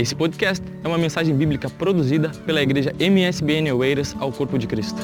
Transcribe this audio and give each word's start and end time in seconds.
Esse 0.00 0.14
podcast 0.14 0.64
é 0.82 0.88
uma 0.88 0.96
mensagem 0.96 1.36
bíblica 1.36 1.68
produzida 1.68 2.30
pela 2.46 2.62
igreja 2.62 2.90
MSBN 2.98 3.70
Oeiras 3.72 4.16
ao 4.18 4.32
Corpo 4.32 4.58
de 4.58 4.66
Cristo. 4.66 4.96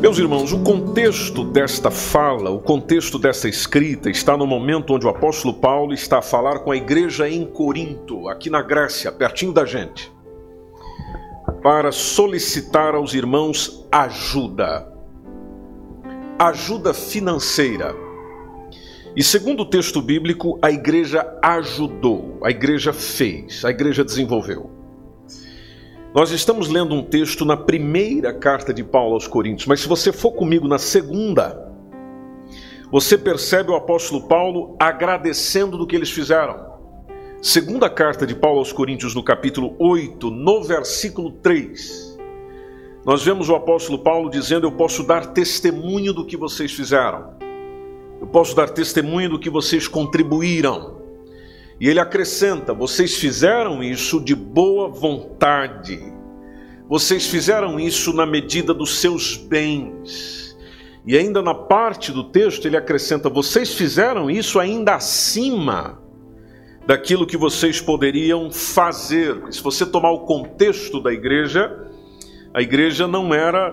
Meus 0.00 0.18
irmãos, 0.18 0.52
o 0.52 0.58
contexto 0.64 1.44
desta 1.44 1.88
fala, 1.88 2.50
o 2.50 2.58
contexto 2.58 3.16
desta 3.16 3.48
escrita 3.48 4.10
está 4.10 4.36
no 4.36 4.44
momento 4.44 4.92
onde 4.92 5.06
o 5.06 5.08
apóstolo 5.08 5.54
Paulo 5.54 5.94
está 5.94 6.18
a 6.18 6.22
falar 6.22 6.58
com 6.64 6.72
a 6.72 6.76
igreja 6.76 7.28
em 7.28 7.46
Corinto, 7.46 8.28
aqui 8.28 8.50
na 8.50 8.60
Grécia, 8.60 9.12
pertinho 9.12 9.52
da 9.52 9.64
gente, 9.64 10.12
para 11.62 11.92
solicitar 11.92 12.96
aos 12.96 13.14
irmãos 13.14 13.86
ajuda. 13.92 14.92
Ajuda 16.40 16.92
financeira 16.92 18.07
e 19.16 19.22
segundo 19.22 19.62
o 19.62 19.66
texto 19.66 20.00
bíblico, 20.00 20.58
a 20.62 20.70
igreja 20.70 21.26
ajudou, 21.42 22.38
a 22.42 22.50
igreja 22.50 22.92
fez, 22.92 23.64
a 23.64 23.70
igreja 23.70 24.04
desenvolveu. 24.04 24.70
Nós 26.14 26.30
estamos 26.30 26.68
lendo 26.68 26.94
um 26.94 27.02
texto 27.02 27.44
na 27.44 27.56
primeira 27.56 28.32
carta 28.32 28.72
de 28.72 28.82
Paulo 28.82 29.14
aos 29.14 29.26
Coríntios, 29.26 29.66
mas 29.66 29.80
se 29.80 29.88
você 29.88 30.12
for 30.12 30.32
comigo 30.32 30.66
na 30.66 30.78
segunda, 30.78 31.68
você 32.90 33.18
percebe 33.18 33.70
o 33.70 33.76
apóstolo 33.76 34.26
Paulo 34.26 34.76
agradecendo 34.80 35.76
do 35.76 35.86
que 35.86 35.94
eles 35.94 36.10
fizeram. 36.10 36.68
Segunda 37.42 37.90
carta 37.90 38.26
de 38.26 38.34
Paulo 38.34 38.58
aos 38.58 38.72
Coríntios, 38.72 39.14
no 39.14 39.22
capítulo 39.22 39.76
8, 39.78 40.30
no 40.30 40.64
versículo 40.64 41.30
3, 41.30 42.18
nós 43.04 43.24
vemos 43.24 43.48
o 43.48 43.54
apóstolo 43.54 43.98
Paulo 43.98 44.30
dizendo: 44.30 44.66
Eu 44.66 44.72
posso 44.72 45.02
dar 45.02 45.32
testemunho 45.32 46.12
do 46.12 46.24
que 46.26 46.36
vocês 46.36 46.72
fizeram. 46.72 47.38
Eu 48.20 48.26
posso 48.26 48.54
dar 48.54 48.68
testemunho 48.68 49.30
do 49.30 49.38
que 49.38 49.48
vocês 49.48 49.86
contribuíram. 49.86 50.98
E 51.80 51.88
ele 51.88 52.00
acrescenta: 52.00 52.74
vocês 52.74 53.16
fizeram 53.16 53.82
isso 53.82 54.20
de 54.20 54.34
boa 54.34 54.88
vontade. 54.88 56.00
Vocês 56.88 57.26
fizeram 57.26 57.78
isso 57.78 58.12
na 58.12 58.26
medida 58.26 58.74
dos 58.74 58.98
seus 58.98 59.36
bens. 59.36 60.56
E 61.06 61.16
ainda 61.16 61.40
na 61.40 61.54
parte 61.54 62.10
do 62.10 62.24
texto 62.24 62.66
ele 62.66 62.76
acrescenta: 62.76 63.30
vocês 63.30 63.74
fizeram 63.74 64.30
isso 64.30 64.58
ainda 64.58 64.96
acima 64.96 66.02
daquilo 66.86 67.26
que 67.26 67.36
vocês 67.36 67.80
poderiam 67.80 68.50
fazer. 68.50 69.40
Se 69.50 69.62
você 69.62 69.86
tomar 69.86 70.10
o 70.10 70.20
contexto 70.20 71.00
da 71.00 71.12
igreja, 71.12 71.86
a 72.52 72.60
igreja 72.60 73.06
não 73.06 73.32
era 73.32 73.70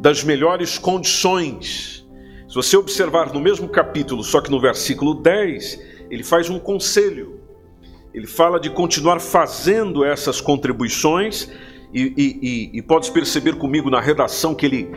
das 0.00 0.22
melhores 0.22 0.76
condições 0.76 2.05
se 2.48 2.54
você 2.54 2.76
observar 2.76 3.32
no 3.32 3.40
mesmo 3.40 3.68
capítulo, 3.68 4.22
só 4.22 4.40
que 4.40 4.50
no 4.50 4.60
versículo 4.60 5.14
10, 5.14 5.80
ele 6.10 6.22
faz 6.22 6.48
um 6.48 6.58
conselho. 6.58 7.40
Ele 8.14 8.26
fala 8.26 8.58
de 8.58 8.70
continuar 8.70 9.20
fazendo 9.20 10.04
essas 10.04 10.40
contribuições, 10.40 11.50
e, 11.92 12.12
e, 12.16 12.78
e, 12.78 12.78
e 12.78 13.10
perceber 13.12 13.56
comigo 13.56 13.90
na 13.90 14.00
redação 14.00 14.54
que 14.54 14.66
ele, 14.66 14.90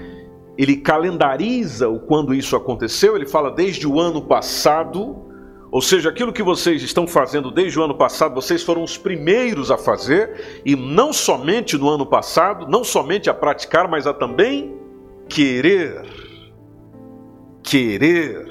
ele 0.58 0.78
calendariza 0.78 1.88
o 1.88 2.00
quando 2.00 2.34
isso 2.34 2.56
aconteceu. 2.56 3.16
Ele 3.16 3.26
fala 3.26 3.52
desde 3.52 3.88
o 3.88 4.00
ano 4.00 4.22
passado, 4.22 5.26
ou 5.72 5.82
seja, 5.82 6.10
aquilo 6.10 6.34
que 6.34 6.44
vocês 6.44 6.82
estão 6.82 7.08
fazendo 7.08 7.52
desde 7.52 7.80
o 7.80 7.84
ano 7.84 7.96
passado, 7.96 8.36
vocês 8.36 8.64
foram 8.64 8.84
os 8.84 8.98
primeiros 8.98 9.72
a 9.72 9.78
fazer, 9.78 10.62
e 10.66 10.76
não 10.76 11.14
somente 11.14 11.78
no 11.78 11.90
ano 11.90 12.06
passado, 12.06 12.68
não 12.68 12.84
somente 12.84 13.30
a 13.30 13.34
praticar, 13.34 13.88
mas 13.88 14.06
a 14.06 14.14
também 14.14 14.76
querer 15.28 16.04
querer. 17.70 18.48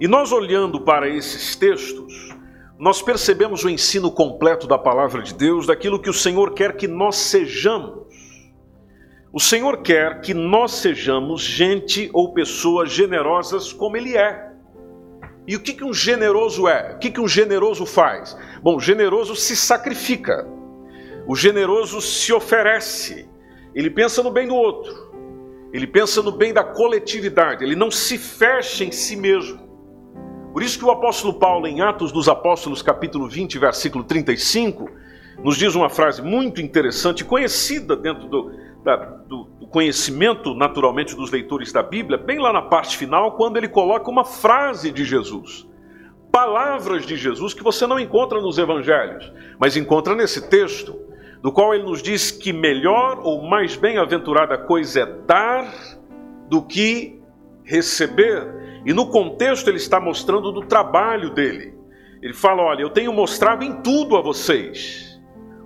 E 0.00 0.08
nós 0.08 0.32
olhando 0.32 0.80
para 0.80 1.06
esses 1.06 1.54
textos, 1.54 2.34
nós 2.78 3.02
percebemos 3.02 3.62
o 3.62 3.68
ensino 3.68 4.10
completo 4.10 4.66
da 4.66 4.78
palavra 4.78 5.22
de 5.22 5.34
Deus, 5.34 5.66
daquilo 5.66 6.00
que 6.00 6.08
o 6.08 6.14
Senhor 6.14 6.54
quer 6.54 6.76
que 6.76 6.88
nós 6.88 7.16
sejamos. 7.16 8.08
O 9.30 9.38
Senhor 9.38 9.82
quer 9.82 10.22
que 10.22 10.32
nós 10.32 10.72
sejamos 10.76 11.42
gente 11.42 12.08
ou 12.14 12.32
pessoas 12.32 12.90
generosas 12.90 13.70
como 13.70 13.98
Ele 13.98 14.16
é. 14.16 14.50
E 15.46 15.54
o 15.54 15.60
que, 15.60 15.74
que 15.74 15.84
um 15.84 15.92
generoso 15.92 16.66
é? 16.66 16.94
O 16.94 16.98
que, 16.98 17.10
que 17.10 17.20
um 17.20 17.28
generoso 17.28 17.84
faz? 17.84 18.34
Bom, 18.62 18.76
o 18.76 18.80
generoso 18.80 19.36
se 19.36 19.54
sacrifica, 19.54 20.48
o 21.26 21.36
generoso 21.36 22.00
se 22.00 22.32
oferece, 22.32 23.28
ele 23.74 23.90
pensa 23.90 24.22
no 24.22 24.30
bem 24.30 24.48
do 24.48 24.54
outro. 24.54 25.09
Ele 25.72 25.86
pensa 25.86 26.22
no 26.22 26.32
bem 26.32 26.52
da 26.52 26.64
coletividade, 26.64 27.64
ele 27.64 27.76
não 27.76 27.90
se 27.90 28.18
fecha 28.18 28.84
em 28.84 28.90
si 28.90 29.14
mesmo. 29.16 29.70
Por 30.52 30.62
isso 30.62 30.78
que 30.78 30.84
o 30.84 30.90
apóstolo 30.90 31.34
Paulo, 31.34 31.66
em 31.66 31.80
Atos 31.80 32.10
dos 32.10 32.28
Apóstolos, 32.28 32.82
capítulo 32.82 33.28
20, 33.28 33.56
versículo 33.58 34.02
35, 34.02 34.90
nos 35.44 35.56
diz 35.56 35.76
uma 35.76 35.88
frase 35.88 36.20
muito 36.20 36.60
interessante, 36.60 37.24
conhecida 37.24 37.96
dentro 37.96 38.26
do, 38.28 38.52
da, 38.82 38.96
do, 38.96 39.44
do 39.44 39.66
conhecimento, 39.68 40.52
naturalmente, 40.54 41.14
dos 41.14 41.30
leitores 41.30 41.72
da 41.72 41.84
Bíblia, 41.84 42.18
bem 42.18 42.40
lá 42.40 42.52
na 42.52 42.62
parte 42.62 42.96
final, 42.96 43.36
quando 43.36 43.56
ele 43.56 43.68
coloca 43.68 44.10
uma 44.10 44.24
frase 44.24 44.90
de 44.90 45.04
Jesus. 45.04 45.68
Palavras 46.32 47.06
de 47.06 47.16
Jesus 47.16 47.54
que 47.54 47.62
você 47.62 47.86
não 47.86 47.98
encontra 47.98 48.40
nos 48.40 48.58
evangelhos, 48.58 49.32
mas 49.58 49.76
encontra 49.76 50.16
nesse 50.16 50.48
texto 50.48 51.09
do 51.42 51.50
qual 51.50 51.74
ele 51.74 51.84
nos 51.84 52.02
diz 52.02 52.30
que 52.30 52.52
melhor 52.52 53.20
ou 53.22 53.42
mais 53.48 53.76
bem-aventurada 53.76 54.58
coisa 54.58 55.00
é 55.00 55.06
dar 55.06 55.72
do 56.48 56.62
que 56.62 57.20
receber. 57.64 58.82
E 58.84 58.92
no 58.92 59.06
contexto 59.08 59.68
ele 59.68 59.78
está 59.78 59.98
mostrando 59.98 60.52
do 60.52 60.62
trabalho 60.62 61.30
dele. 61.30 61.74
Ele 62.22 62.34
fala: 62.34 62.62
Olha, 62.62 62.82
eu 62.82 62.90
tenho 62.90 63.12
mostrado 63.12 63.64
em 63.64 63.80
tudo 63.80 64.16
a 64.16 64.20
vocês. 64.20 65.08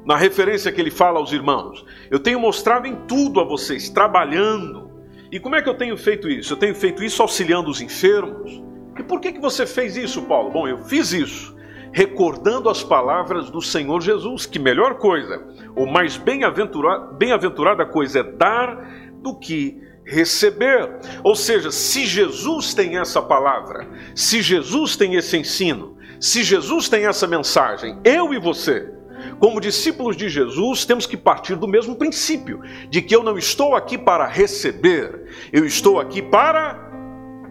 Na 0.05 0.17
referência 0.17 0.71
que 0.71 0.81
ele 0.81 0.91
fala 0.91 1.19
aos 1.19 1.33
irmãos, 1.33 1.85
eu 2.11 2.21
tenho 2.21 2.39
mostrado 2.39 2.87
em 2.87 2.95
tudo 3.07 3.41
a 3.41 3.45
vocês, 3.45 3.89
trabalhando. 3.89 4.91
E 5.33 5.41
como 5.41 5.57
é 5.57 5.63
que 5.63 5.69
eu 5.69 5.75
tenho 5.75 5.97
feito 5.97 6.29
isso? 6.29 6.53
Eu 6.53 6.59
tenho 6.59 6.75
feito 6.75 7.03
isso 7.03 7.23
auxiliando 7.23 7.71
os 7.71 7.81
enfermos. 7.81 8.63
E 8.99 9.03
por 9.03 9.19
que, 9.19 9.33
que 9.33 9.41
você 9.41 9.67
fez 9.67 9.97
isso, 9.97 10.23
Paulo? 10.23 10.51
Bom, 10.51 10.69
eu 10.69 10.79
fiz 10.85 11.13
isso 11.13 11.54
recordando 11.95 12.69
as 12.69 12.83
palavras 12.83 13.49
do 13.51 13.63
Senhor 13.63 14.01
Jesus, 14.01 14.47
que 14.47 14.59
melhor 14.59 14.97
coisa, 14.97 15.47
ou 15.77 15.87
mais 15.87 16.17
bem-aventurada 16.17 17.15
bem 17.15 17.93
coisa 17.93 18.19
é 18.19 18.23
dar 18.25 19.13
do 19.23 19.39
que 19.39 19.81
receber. 20.05 20.91
Ou 21.23 21.37
seja, 21.37 21.71
se 21.71 22.05
Jesus 22.05 22.75
tem 22.75 22.99
essa 22.99 23.23
palavra, 23.23 23.89
se 24.13 24.43
Jesus 24.43 24.97
tem 24.97 25.15
esse 25.15 25.37
ensino, 25.37 25.97
se 26.19 26.43
Jesus 26.43 26.89
tem 26.89 27.07
essa 27.07 27.29
mensagem, 27.29 27.97
eu 28.03 28.35
e 28.35 28.41
você, 28.41 28.93
como 29.39 29.61
discípulos 29.61 30.17
de 30.17 30.29
Jesus, 30.29 30.85
temos 30.85 31.07
que 31.07 31.17
partir 31.17 31.55
do 31.55 31.69
mesmo 31.69 31.95
princípio, 31.95 32.61
de 32.91 33.03
que 33.03 33.15
eu 33.15 33.23
não 33.23 33.39
estou 33.39 33.77
aqui 33.77 33.97
para 33.97 34.27
receber, 34.27 35.27
eu 35.53 35.65
estou 35.65 36.01
aqui 36.01 36.21
para 36.21 36.91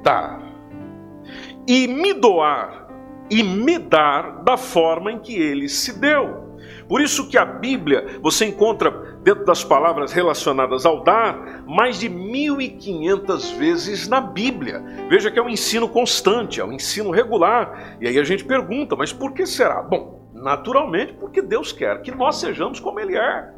dar. 0.04 0.44
E 1.66 1.88
me 1.88 2.12
doar 2.14 2.83
e 3.30 3.44
me 3.44 3.78
dar 3.78 4.44
da 4.44 4.58
forma 4.58 5.12
em 5.12 5.20
que 5.20 5.36
ele 5.36 5.70
se 5.70 6.00
deu. 6.00 6.44
Por 6.88 7.02
isso 7.02 7.28
que 7.28 7.38
a 7.38 7.46
Bíblia, 7.46 8.20
você 8.22 8.46
encontra 8.46 8.92
dentro 9.24 9.46
das 9.46 9.64
palavras 9.64 10.12
relacionadas 10.12 10.86
ao 10.86 11.04
dar, 11.04 11.64
mais 11.66 12.00
de 12.00 12.10
1500 12.10 13.52
vezes 13.52 14.08
na 14.08 14.20
Bíblia. 14.20 14.84
Veja 15.10 15.32
que 15.32 15.40
é 15.40 15.42
um 15.42 15.50
ensino 15.50 15.88
constante, 15.88 16.60
é 16.60 16.66
um 16.66 16.74
ensino 16.74 17.10
regular. 17.10 17.98
E 18.02 18.08
aí 18.08 18.20
a 18.20 18.24
gente 18.24 18.44
pergunta, 18.44 18.96
mas 18.96 19.14
por 19.14 19.34
que 19.34 19.46
será? 19.46 19.82
Bom, 19.82 20.30
naturalmente 20.34 21.14
porque 21.14 21.42
Deus 21.42 21.72
quer 21.72 22.02
que 22.02 22.12
nós 22.14 22.38
sejamos 22.38 22.80
como 22.80 23.00
ele 23.00 23.16
é. 23.16 23.54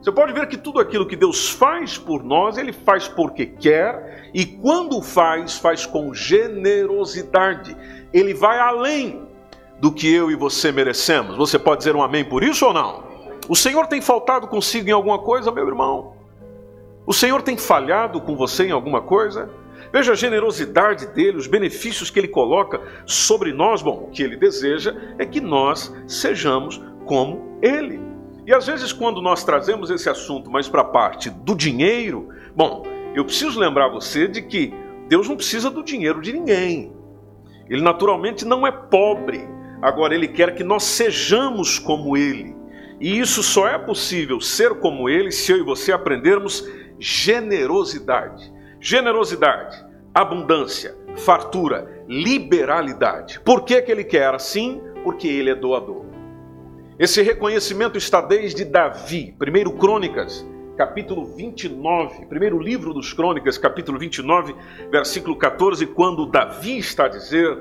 Você 0.00 0.12
pode 0.12 0.32
ver 0.32 0.46
que 0.46 0.56
tudo 0.56 0.80
aquilo 0.80 1.06
que 1.06 1.16
Deus 1.16 1.50
faz 1.50 1.98
por 1.98 2.22
nós, 2.22 2.56
Ele 2.56 2.72
faz 2.72 3.08
porque 3.08 3.46
quer, 3.46 4.30
e 4.32 4.46
quando 4.46 5.02
faz, 5.02 5.58
faz 5.58 5.84
com 5.84 6.14
generosidade 6.14 7.76
ele 8.12 8.34
vai 8.34 8.58
além 8.58 9.26
do 9.78 9.92
que 9.92 10.12
eu 10.12 10.30
e 10.30 10.34
você 10.34 10.72
merecemos. 10.72 11.36
Você 11.36 11.58
pode 11.58 11.78
dizer 11.78 11.94
um 11.94 12.02
amém 12.02 12.24
por 12.24 12.42
isso 12.42 12.66
ou 12.66 12.72
não? 12.72 13.04
O 13.48 13.56
Senhor 13.56 13.86
tem 13.86 14.00
faltado 14.00 14.46
consigo 14.48 14.88
em 14.88 14.92
alguma 14.92 15.18
coisa, 15.18 15.50
meu 15.50 15.66
irmão? 15.66 16.14
O 17.06 17.12
Senhor 17.12 17.42
tem 17.42 17.56
falhado 17.56 18.20
com 18.20 18.36
você 18.36 18.64
em 18.64 18.72
alguma 18.72 19.00
coisa? 19.00 19.48
Veja 19.92 20.12
a 20.12 20.16
generosidade 20.16 21.06
dele, 21.06 21.38
os 21.38 21.46
benefícios 21.46 22.10
que 22.10 22.18
ele 22.18 22.28
coloca 22.28 22.80
sobre 23.06 23.52
nós. 23.52 23.80
Bom, 23.80 24.06
o 24.08 24.10
que 24.10 24.22
ele 24.22 24.36
deseja 24.36 24.94
é 25.18 25.24
que 25.24 25.40
nós 25.40 25.94
sejamos 26.06 26.82
como 27.06 27.58
ele. 27.62 28.07
E 28.48 28.54
às 28.54 28.66
vezes, 28.66 28.94
quando 28.94 29.20
nós 29.20 29.44
trazemos 29.44 29.90
esse 29.90 30.08
assunto 30.08 30.50
mais 30.50 30.66
para 30.66 30.80
a 30.80 30.84
parte 30.84 31.28
do 31.28 31.54
dinheiro, 31.54 32.30
bom, 32.56 32.82
eu 33.14 33.22
preciso 33.22 33.60
lembrar 33.60 33.88
você 33.88 34.26
de 34.26 34.40
que 34.40 34.72
Deus 35.06 35.28
não 35.28 35.36
precisa 35.36 35.68
do 35.68 35.84
dinheiro 35.84 36.22
de 36.22 36.32
ninguém. 36.32 36.90
Ele 37.68 37.82
naturalmente 37.82 38.46
não 38.46 38.66
é 38.66 38.72
pobre, 38.72 39.46
agora 39.82 40.14
ele 40.14 40.26
quer 40.26 40.54
que 40.54 40.64
nós 40.64 40.84
sejamos 40.84 41.78
como 41.78 42.16
ele. 42.16 42.56
E 42.98 43.20
isso 43.20 43.42
só 43.42 43.68
é 43.68 43.76
possível 43.76 44.40
ser 44.40 44.76
como 44.76 45.10
ele 45.10 45.30
se 45.30 45.52
eu 45.52 45.58
e 45.58 45.62
você 45.62 45.92
aprendermos 45.92 46.66
generosidade. 46.98 48.50
Generosidade, 48.80 49.76
abundância, 50.14 50.96
fartura, 51.18 52.02
liberalidade. 52.08 53.40
Por 53.40 53.66
que, 53.66 53.82
que 53.82 53.92
ele 53.92 54.04
quer 54.04 54.34
assim? 54.34 54.80
Porque 55.04 55.28
ele 55.28 55.50
é 55.50 55.54
doador. 55.54 56.08
Esse 56.98 57.22
reconhecimento 57.22 57.96
está 57.96 58.20
desde 58.20 58.64
Davi, 58.64 59.32
1 59.40 59.78
Crônicas, 59.78 60.44
capítulo 60.76 61.26
29, 61.26 62.26
primeiro 62.26 62.58
livro 62.58 62.92
dos 62.92 63.12
Crônicas, 63.12 63.56
capítulo 63.56 64.00
29, 64.00 64.52
versículo 64.90 65.36
14, 65.36 65.86
quando 65.86 66.26
Davi 66.26 66.76
está 66.76 67.04
a 67.04 67.08
dizer: 67.08 67.56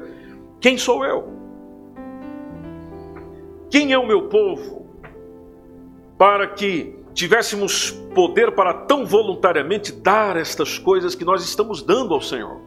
Quem 0.60 0.76
sou 0.76 1.06
eu? 1.06 1.32
Quem 3.70 3.94
é 3.94 3.98
o 4.00 4.08
meu 4.08 4.24
povo? 4.24 4.88
Para 6.18 6.48
que 6.48 6.96
tivéssemos 7.14 7.92
poder 8.16 8.56
para 8.56 8.74
tão 8.74 9.06
voluntariamente 9.06 9.92
dar 9.92 10.36
estas 10.36 10.80
coisas 10.80 11.14
que 11.14 11.24
nós 11.24 11.44
estamos 11.44 11.84
dando 11.84 12.16
ao 12.16 12.22
Senhor. 12.22 12.60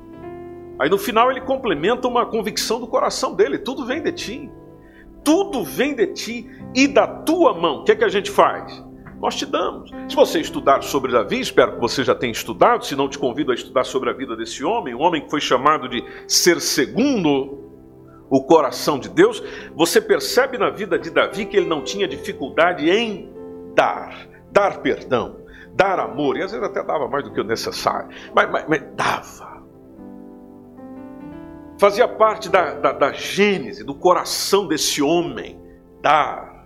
Aí 0.79 0.89
no 0.89 0.99
final 0.99 1.33
ele 1.33 1.41
complementa 1.41 2.07
uma 2.07 2.27
convicção 2.27 2.79
do 2.79 2.87
coração 2.87 3.35
dele: 3.35 3.59
tudo 3.59 3.85
vem 3.85 4.01
de 4.01 4.13
ti 4.13 4.51
tudo 5.25 5.65
vem 5.65 5.95
de 5.95 6.07
ti 6.09 6.51
e 6.75 6.87
da 6.87 7.07
tua 7.07 7.55
mão. 7.55 7.81
O 7.81 7.85
que 7.85 7.93
é 7.93 7.97
que 7.97 8.05
a 8.05 8.09
gente 8.09 8.31
faz? 8.31 8.85
Nós 9.21 9.37
te 9.37 9.45
damos. 9.45 9.91
Se 10.09 10.17
você 10.17 10.41
estudar 10.41 10.83
sobre 10.83 11.13
Davi, 11.13 11.41
espero 11.41 11.75
que 11.75 11.81
você 11.81 12.03
já 12.03 12.15
tenha 12.15 12.33
estudado, 12.33 12.87
se 12.87 12.97
não 12.97 13.09
te 13.09 13.19
convido 13.19 13.53
a 13.53 13.55
estudar 13.55 13.85
sobre 13.85 14.09
a 14.09 14.13
vida 14.13 14.35
desse 14.35 14.65
homem, 14.65 14.95
um 14.95 15.03
homem 15.03 15.23
que 15.23 15.31
foi 15.31 15.41
chamado 15.41 15.89
de 15.89 16.03
ser 16.27 16.61
segundo 16.61 17.59
o 18.31 18.43
coração 18.43 18.99
de 18.99 19.09
Deus, 19.09 19.43
você 19.75 20.01
percebe 20.01 20.57
na 20.57 20.71
vida 20.71 20.99
de 20.99 21.11
Davi 21.11 21.45
que 21.45 21.57
ele 21.57 21.67
não 21.67 21.83
tinha 21.83 22.07
dificuldade 22.07 22.89
em 22.89 23.29
dar, 23.75 24.29
dar 24.53 24.81
perdão, 24.81 25.37
dar 25.75 25.99
amor, 25.99 26.37
e 26.37 26.43
às 26.43 26.53
vezes 26.53 26.65
até 26.65 26.83
dava 26.83 27.09
mais 27.09 27.25
do 27.25 27.33
que 27.33 27.41
o 27.41 27.45
necessário, 27.45 28.09
mas, 28.33 28.49
mas, 28.51 28.65
mas 28.69 28.83
dava 28.95 29.50
fazia 31.81 32.06
parte 32.06 32.50
da, 32.50 32.75
da, 32.75 32.93
da 32.93 33.11
gênese, 33.11 33.82
do 33.82 33.94
coração 33.94 34.69
desse 34.69 35.00
homem, 35.00 35.59
dar. 36.03 36.62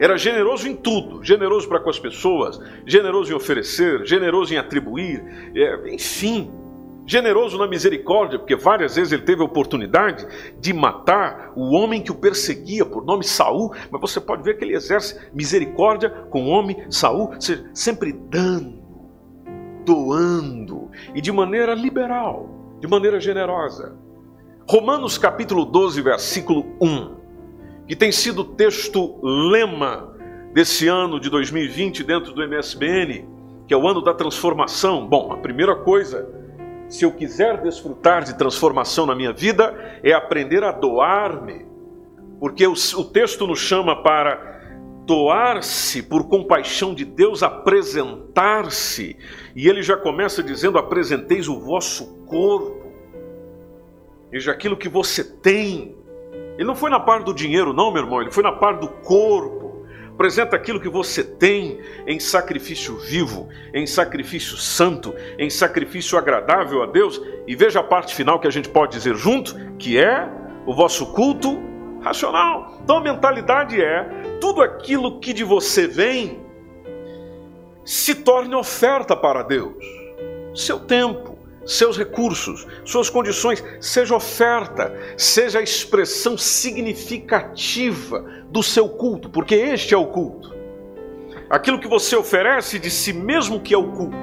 Era 0.00 0.16
generoso 0.16 0.66
em 0.66 0.74
tudo, 0.74 1.22
generoso 1.22 1.68
para 1.68 1.78
com 1.78 1.90
as 1.90 1.98
pessoas, 1.98 2.58
generoso 2.86 3.30
em 3.30 3.36
oferecer, 3.36 4.06
generoso 4.06 4.54
em 4.54 4.56
atribuir, 4.56 5.22
é, 5.54 5.92
enfim, 5.94 6.50
generoso 7.06 7.58
na 7.58 7.66
misericórdia, 7.66 8.38
porque 8.38 8.56
várias 8.56 8.96
vezes 8.96 9.12
ele 9.12 9.22
teve 9.22 9.42
a 9.42 9.44
oportunidade 9.44 10.26
de 10.58 10.72
matar 10.72 11.52
o 11.54 11.74
homem 11.74 12.00
que 12.00 12.10
o 12.10 12.14
perseguia 12.14 12.86
por 12.86 13.04
nome 13.04 13.24
Saul, 13.24 13.74
mas 13.90 14.00
você 14.00 14.18
pode 14.18 14.42
ver 14.42 14.56
que 14.56 14.64
ele 14.64 14.74
exerce 14.74 15.20
misericórdia 15.34 16.08
com 16.30 16.44
o 16.44 16.48
homem 16.48 16.86
Saul, 16.88 17.34
sempre 17.74 18.10
dando, 18.10 18.82
doando 19.84 20.90
e 21.14 21.20
de 21.20 21.30
maneira 21.30 21.74
liberal, 21.74 22.78
de 22.80 22.88
maneira 22.88 23.20
generosa. 23.20 24.05
Romanos 24.68 25.16
capítulo 25.16 25.64
12, 25.64 26.02
versículo 26.02 26.66
1, 26.80 27.14
que 27.86 27.94
tem 27.94 28.10
sido 28.10 28.40
o 28.40 28.44
texto 28.44 29.16
lema 29.22 30.12
desse 30.52 30.88
ano 30.88 31.20
de 31.20 31.30
2020 31.30 32.02
dentro 32.02 32.32
do 32.32 32.42
MSBN, 32.42 33.28
que 33.68 33.72
é 33.72 33.76
o 33.76 33.86
ano 33.86 34.02
da 34.02 34.12
transformação. 34.12 35.06
Bom, 35.06 35.32
a 35.32 35.36
primeira 35.36 35.76
coisa, 35.76 36.28
se 36.88 37.04
eu 37.04 37.12
quiser 37.12 37.62
desfrutar 37.62 38.24
de 38.24 38.36
transformação 38.36 39.06
na 39.06 39.14
minha 39.14 39.32
vida, 39.32 39.72
é 40.02 40.12
aprender 40.12 40.64
a 40.64 40.72
doar-me, 40.72 41.64
porque 42.40 42.66
o, 42.66 42.72
o 42.72 43.04
texto 43.04 43.46
nos 43.46 43.60
chama 43.60 44.02
para 44.02 44.62
doar-se 45.06 46.02
por 46.02 46.26
compaixão 46.26 46.92
de 46.92 47.04
Deus, 47.04 47.44
apresentar-se, 47.44 49.16
e 49.54 49.68
ele 49.68 49.80
já 49.80 49.96
começa 49.96 50.42
dizendo: 50.42 50.76
apresenteis 50.76 51.46
o 51.46 51.60
vosso 51.60 52.16
corpo 52.26 52.85
Veja 54.30 54.52
aquilo 54.52 54.76
que 54.76 54.88
você 54.88 55.22
tem. 55.22 55.96
Ele 56.54 56.64
não 56.64 56.74
foi 56.74 56.90
na 56.90 57.00
parte 57.00 57.24
do 57.24 57.34
dinheiro, 57.34 57.72
não, 57.72 57.92
meu 57.92 58.02
irmão, 58.02 58.20
ele 58.20 58.30
foi 58.30 58.42
na 58.42 58.52
parte 58.52 58.80
do 58.80 58.88
corpo. 58.88 59.86
Apresenta 60.12 60.56
aquilo 60.56 60.80
que 60.80 60.88
você 60.88 61.22
tem 61.22 61.78
em 62.06 62.18
sacrifício 62.18 62.96
vivo, 62.96 63.48
em 63.74 63.86
sacrifício 63.86 64.56
santo, 64.56 65.14
em 65.38 65.50
sacrifício 65.50 66.16
agradável 66.16 66.82
a 66.82 66.86
Deus. 66.86 67.20
E 67.46 67.54
veja 67.54 67.80
a 67.80 67.84
parte 67.84 68.14
final 68.14 68.40
que 68.40 68.46
a 68.46 68.50
gente 68.50 68.68
pode 68.70 68.92
dizer 68.92 69.14
junto, 69.14 69.54
que 69.78 69.98
é 69.98 70.26
o 70.64 70.74
vosso 70.74 71.12
culto 71.12 71.60
racional. 72.00 72.78
Então 72.82 72.96
a 72.96 73.00
mentalidade 73.02 73.78
é: 73.78 74.04
tudo 74.40 74.62
aquilo 74.62 75.20
que 75.20 75.34
de 75.34 75.44
você 75.44 75.86
vem 75.86 76.40
se 77.84 78.14
torne 78.14 78.54
oferta 78.54 79.14
para 79.14 79.42
Deus. 79.42 79.76
Seu 80.54 80.80
tempo, 80.80 81.35
seus 81.66 81.98
recursos, 81.98 82.66
suas 82.84 83.10
condições, 83.10 83.62
seja 83.80 84.14
oferta, 84.14 84.94
seja 85.16 85.58
a 85.58 85.62
expressão 85.62 86.38
significativa 86.38 88.24
do 88.48 88.62
seu 88.62 88.88
culto, 88.88 89.28
porque 89.28 89.56
este 89.56 89.92
é 89.92 89.96
o 89.96 90.06
culto. 90.06 90.54
Aquilo 91.50 91.80
que 91.80 91.88
você 91.88 92.16
oferece 92.16 92.78
de 92.78 92.90
si 92.90 93.12
mesmo 93.12 93.60
que 93.60 93.74
é 93.74 93.78
o 93.78 93.92
culto. 93.92 94.16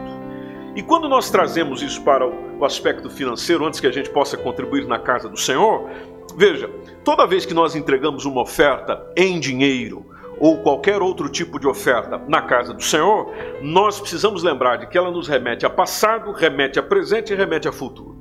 E 0.76 0.82
quando 0.82 1.08
nós 1.08 1.30
trazemos 1.30 1.82
isso 1.82 2.02
para 2.02 2.28
o 2.28 2.66
aspecto 2.66 3.10
financeiro, 3.10 3.66
antes 3.66 3.80
que 3.80 3.88
a 3.88 3.92
gente 3.92 4.10
possa 4.10 4.36
contribuir 4.36 4.88
na 4.88 4.98
casa 4.98 5.30
do 5.30 5.38
Senhor, 5.38 5.88
veja, 6.36 6.70
toda 7.04 7.28
vez 7.28 7.46
que 7.46 7.54
nós 7.54 7.76
entregamos 7.76 8.26
uma 8.26 8.42
oferta 8.42 9.06
em 9.16 9.40
dinheiro, 9.40 10.13
ou 10.40 10.58
qualquer 10.62 11.02
outro 11.02 11.30
tipo 11.30 11.60
de 11.60 11.68
oferta 11.68 12.22
na 12.28 12.42
casa 12.42 12.74
do 12.74 12.84
Senhor, 12.84 13.32
nós 13.62 14.00
precisamos 14.00 14.44
lembrar 14.44 14.78
de 14.78 14.88
que 14.88 14.98
ela 14.98 15.12
nos 15.12 15.28
remete 15.28 15.66
a 15.66 15.70
passado, 15.70 16.32
remete 16.32 16.80
a 16.80 16.84
presente 16.84 17.34
e 17.34 17.36
remete 17.36 17.68
a 17.68 17.72
futuro. 17.72 18.18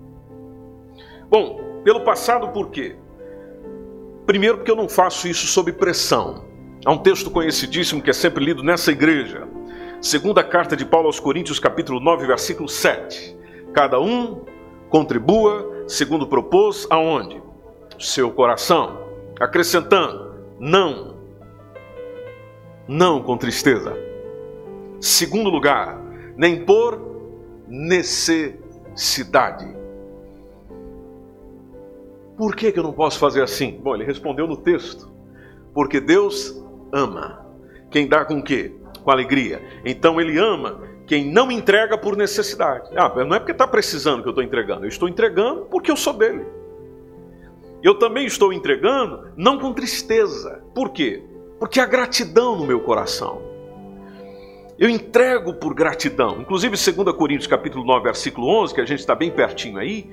Bom, 1.29 1.81
pelo 1.85 2.01
passado 2.03 2.49
por 2.49 2.71
quê? 2.71 2.97
Primeiro 4.27 4.59
porque 4.59 4.71
eu 4.71 4.77
não 4.77 4.89
faço 4.89 5.27
isso 5.27 5.47
sob 5.47 5.73
pressão. 5.73 6.45
Há 6.85 6.93
um 6.93 6.99
texto 6.99 7.31
conhecidíssimo 7.31 8.03
que 8.03 8.11
é 8.11 8.13
sempre 8.13 8.45
lido 8.45 8.63
nessa 8.63 8.93
igreja. 8.93 9.49
Segunda 10.01 10.43
carta 10.43 10.77
de 10.77 10.85
Paulo 10.85 11.07
aos 11.07 11.21
Coríntios, 11.21 11.59
capítulo 11.59 12.01
9, 12.01 12.27
versículo 12.27 12.69
7. 12.69 13.37
Cada 13.73 14.01
um 14.01 14.43
contribua 14.91 15.85
segundo 15.87 16.27
propôs 16.27 16.87
aonde? 16.91 17.43
Seu 17.99 18.31
coração. 18.31 19.01
Acrescentando, 19.41 20.35
não 20.59 21.12
não 22.87 23.23
com 23.23 23.37
tristeza. 23.37 23.97
Segundo 25.01 25.51
lugar, 25.51 26.01
nem 26.37 26.65
por 26.65 27.01
necessidade. 27.69 29.67
Por 32.37 32.57
que, 32.57 32.73
que 32.73 32.79
eu 32.79 32.83
não 32.83 32.93
posso 32.93 33.19
fazer 33.19 33.43
assim? 33.43 33.81
Bom, 33.83 33.95
ele 33.95 34.05
respondeu 34.05 34.47
no 34.47 34.57
texto. 34.57 35.11
Porque 35.75 36.01
Deus 36.01 36.63
ama. 36.93 37.47
Quem 37.91 38.09
dá 38.09 38.25
com 38.25 38.43
quê? 38.43 38.73
Com 39.03 39.11
alegria. 39.11 39.63
Então 39.85 40.21
ele 40.21 40.39
ama 40.39 40.81
quem 41.07 41.31
não 41.31 41.51
entrega 41.51 41.99
por 41.99 42.17
necessidade. 42.17 42.91
Ah, 42.97 43.13
não 43.25 43.35
é 43.35 43.39
porque 43.39 43.53
está 43.53 43.67
precisando 43.67 44.23
que 44.23 44.29
eu 44.29 44.33
estou 44.33 44.45
entregando. 44.45 44.85
Eu 44.85 44.89
estou 44.89 45.09
entregando 45.09 45.67
porque 45.67 45.91
eu 45.91 45.97
sou 45.97 46.13
dele. 46.13 46.45
Eu 47.83 47.99
também 47.99 48.27
estou 48.27 48.53
entregando 48.53 49.29
não 49.37 49.59
com 49.59 49.73
tristeza. 49.73 50.63
Por 50.75 50.91
quê? 50.91 51.23
Porque 51.63 51.79
há 51.79 51.87
gratidão 51.87 52.57
no 52.57 52.67
meu 52.67 52.81
coração. 52.81 53.41
Eu 54.77 54.91
entrego 54.91 55.55
por 55.55 55.73
gratidão. 55.73 56.41
Inclusive, 56.41 56.75
2 56.75 57.17
Coríntios 57.17 57.47
capítulo 57.47 57.85
9, 57.85 58.03
versículo 58.03 58.49
11, 58.65 58.75
que 58.75 58.81
a 58.81 58.85
gente 58.85 58.99
está 58.99 59.15
bem 59.15 59.31
pertinho 59.31 59.79
aí, 59.79 60.11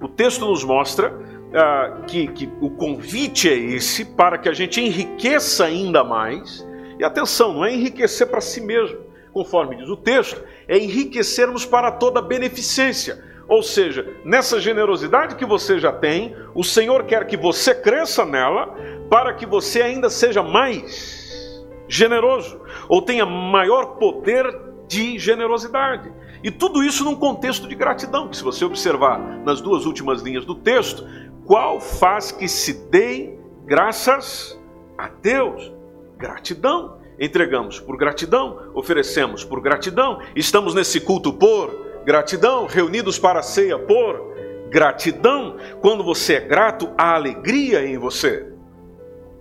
o 0.00 0.06
texto 0.06 0.46
nos 0.46 0.62
mostra 0.62 1.12
ah, 1.52 2.02
que, 2.06 2.28
que 2.28 2.48
o 2.60 2.70
convite 2.70 3.48
é 3.48 3.52
esse 3.52 4.04
para 4.04 4.38
que 4.38 4.48
a 4.48 4.52
gente 4.52 4.80
enriqueça 4.80 5.64
ainda 5.64 6.04
mais. 6.04 6.64
E 7.00 7.02
atenção, 7.02 7.52
não 7.52 7.64
é 7.64 7.74
enriquecer 7.74 8.28
para 8.28 8.40
si 8.40 8.60
mesmo, 8.60 8.96
conforme 9.32 9.74
diz 9.74 9.88
o 9.88 9.96
texto, 9.96 10.40
é 10.68 10.78
enriquecermos 10.78 11.66
para 11.66 11.90
toda 11.90 12.22
beneficência. 12.22 13.20
Ou 13.52 13.62
seja, 13.62 14.16
nessa 14.24 14.58
generosidade 14.58 15.34
que 15.34 15.44
você 15.44 15.78
já 15.78 15.92
tem, 15.92 16.34
o 16.54 16.64
Senhor 16.64 17.04
quer 17.04 17.26
que 17.26 17.36
você 17.36 17.74
cresça 17.74 18.24
nela, 18.24 18.74
para 19.10 19.34
que 19.34 19.44
você 19.44 19.82
ainda 19.82 20.08
seja 20.08 20.42
mais 20.42 21.62
generoso 21.86 22.58
ou 22.88 23.02
tenha 23.02 23.26
maior 23.26 23.98
poder 23.98 24.58
de 24.88 25.18
generosidade. 25.18 26.10
E 26.42 26.50
tudo 26.50 26.82
isso 26.82 27.04
num 27.04 27.14
contexto 27.14 27.68
de 27.68 27.74
gratidão, 27.74 28.26
que 28.26 28.38
se 28.38 28.42
você 28.42 28.64
observar 28.64 29.18
nas 29.44 29.60
duas 29.60 29.84
últimas 29.84 30.22
linhas 30.22 30.46
do 30.46 30.54
texto, 30.54 31.06
qual 31.44 31.78
faz 31.78 32.32
que 32.32 32.48
se 32.48 32.72
deem 32.88 33.38
graças 33.66 34.58
a 34.96 35.08
Deus? 35.08 35.70
Gratidão. 36.16 37.02
Entregamos 37.20 37.78
por 37.78 37.98
gratidão, 37.98 38.70
oferecemos 38.72 39.44
por 39.44 39.60
gratidão, 39.60 40.22
estamos 40.34 40.74
nesse 40.74 40.98
culto 41.02 41.34
por 41.34 41.91
gratidão, 42.04 42.66
reunidos 42.66 43.18
para 43.18 43.40
a 43.40 43.42
ceia 43.42 43.78
por 43.78 44.32
gratidão. 44.68 45.56
Quando 45.80 46.02
você 46.02 46.34
é 46.34 46.40
grato, 46.40 46.90
há 46.96 47.14
alegria 47.14 47.86
em 47.86 47.98
você 47.98 48.52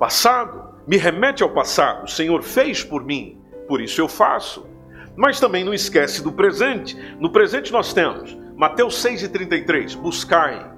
passado, 0.02 0.74
me 0.88 0.98
remete 0.98 1.44
ao 1.44 1.52
passado. 1.52 2.06
O 2.06 2.08
Senhor 2.08 2.42
fez 2.42 2.84
por 2.84 3.06
mim, 3.06 3.40
por 3.68 3.80
isso 3.80 4.02
eu 4.02 4.08
faço. 4.08 4.68
Mas 5.16 5.40
também 5.40 5.64
não 5.64 5.76
esquece 5.76 6.24
do 6.24 6.32
presente. 6.32 6.98
No 7.20 7.32
presente 7.32 7.72
nós 7.72 7.94
temos 7.94 8.36
Mateus 8.56 8.96
6,33: 9.04 9.96
Buscai, 9.96 10.72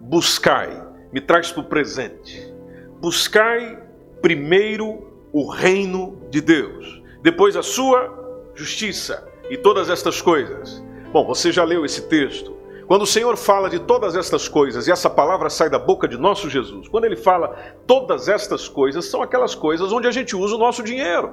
buscai, 0.00 0.84
me 1.12 1.20
traz 1.20 1.52
para 1.52 1.60
o 1.60 1.68
presente. 1.68 2.52
Buscai 3.00 3.80
primeiro 4.20 5.28
o 5.32 5.48
reino 5.48 6.20
de 6.30 6.40
Deus, 6.40 7.00
depois 7.22 7.56
a 7.56 7.62
sua 7.62 8.50
justiça 8.56 9.24
e 9.50 9.56
todas 9.56 9.90
estas 9.90 10.20
coisas. 10.20 10.84
Bom, 11.12 11.26
você 11.26 11.52
já 11.52 11.64
leu 11.64 11.84
esse 11.84 12.08
texto. 12.08 12.54
Quando 12.86 13.02
o 13.02 13.06
Senhor 13.06 13.36
fala 13.36 13.70
de 13.70 13.78
todas 13.78 14.14
estas 14.14 14.46
coisas, 14.46 14.86
e 14.86 14.92
essa 14.92 15.08
palavra 15.08 15.48
sai 15.48 15.70
da 15.70 15.78
boca 15.78 16.06
de 16.06 16.18
nosso 16.18 16.50
Jesus, 16.50 16.86
quando 16.88 17.04
ele 17.04 17.16
fala 17.16 17.56
todas 17.86 18.28
estas 18.28 18.68
coisas, 18.68 19.06
são 19.06 19.22
aquelas 19.22 19.54
coisas 19.54 19.90
onde 19.90 20.06
a 20.06 20.10
gente 20.10 20.36
usa 20.36 20.54
o 20.54 20.58
nosso 20.58 20.82
dinheiro. 20.82 21.32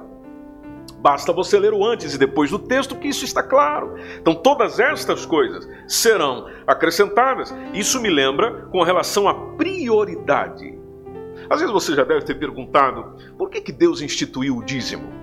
Basta 0.98 1.32
você 1.32 1.58
ler 1.58 1.74
o 1.74 1.84
antes 1.84 2.14
e 2.14 2.18
depois 2.18 2.50
do 2.50 2.60
texto 2.60 2.96
que 2.96 3.08
isso 3.08 3.24
está 3.24 3.42
claro. 3.42 3.96
Então, 4.20 4.34
todas 4.34 4.78
estas 4.78 5.26
coisas 5.26 5.68
serão 5.88 6.46
acrescentadas. 6.66 7.52
Isso 7.74 8.00
me 8.00 8.08
lembra 8.08 8.68
com 8.70 8.82
relação 8.82 9.28
à 9.28 9.34
prioridade. 9.34 10.78
Às 11.50 11.58
vezes 11.58 11.72
você 11.72 11.94
já 11.94 12.04
deve 12.04 12.24
ter 12.24 12.36
perguntado 12.36 13.16
por 13.36 13.50
que, 13.50 13.60
que 13.60 13.72
Deus 13.72 14.00
instituiu 14.00 14.56
o 14.56 14.64
dízimo? 14.64 15.22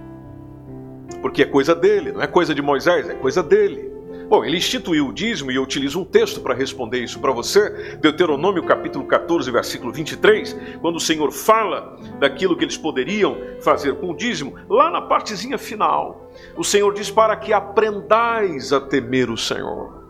Porque 1.22 1.44
é 1.44 1.46
coisa 1.46 1.76
dele, 1.76 2.12
não 2.12 2.22
é 2.22 2.28
coisa 2.28 2.56
de 2.56 2.62
Moisés, 2.62 3.10
é 3.10 3.14
coisa 3.14 3.44
dele. 3.44 3.90
Bom, 4.30 4.46
ele 4.46 4.58
instituiu 4.58 5.08
o 5.08 5.14
dízimo 5.14 5.52
e 5.52 5.56
eu 5.56 5.64
utilizo 5.64 6.00
um 6.00 6.06
texto 6.06 6.40
para 6.40 6.54
responder 6.54 7.00
isso 7.00 7.20
para 7.20 7.32
você, 7.32 7.98
Deuteronômio 8.00 8.64
capítulo 8.64 9.06
14, 9.06 9.50
versículo 9.50 9.92
23, 9.92 10.56
quando 10.82 10.98
o 10.98 11.00
Senhor 11.00 11.32
fala 11.32 11.98
daquilo 12.20 12.56
que 12.56 12.64
eles 12.64 12.78
poderiam 12.78 13.36
fazer 13.60 13.96
com 13.96 14.12
o 14.12 14.16
dízimo, 14.16 14.54
lá 14.70 14.92
na 14.92 15.02
partezinha 15.02 15.58
final, 15.58 16.30
o 16.56 16.64
Senhor 16.64 16.94
diz 16.94 17.10
para 17.10 17.36
que 17.36 17.52
aprendais 17.52 18.72
a 18.72 18.80
temer 18.80 19.32
o 19.32 19.38
Senhor. 19.38 20.06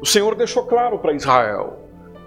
O 0.00 0.06
Senhor 0.06 0.34
deixou 0.34 0.64
claro 0.64 0.98
para 0.98 1.12
Israel. 1.12 1.84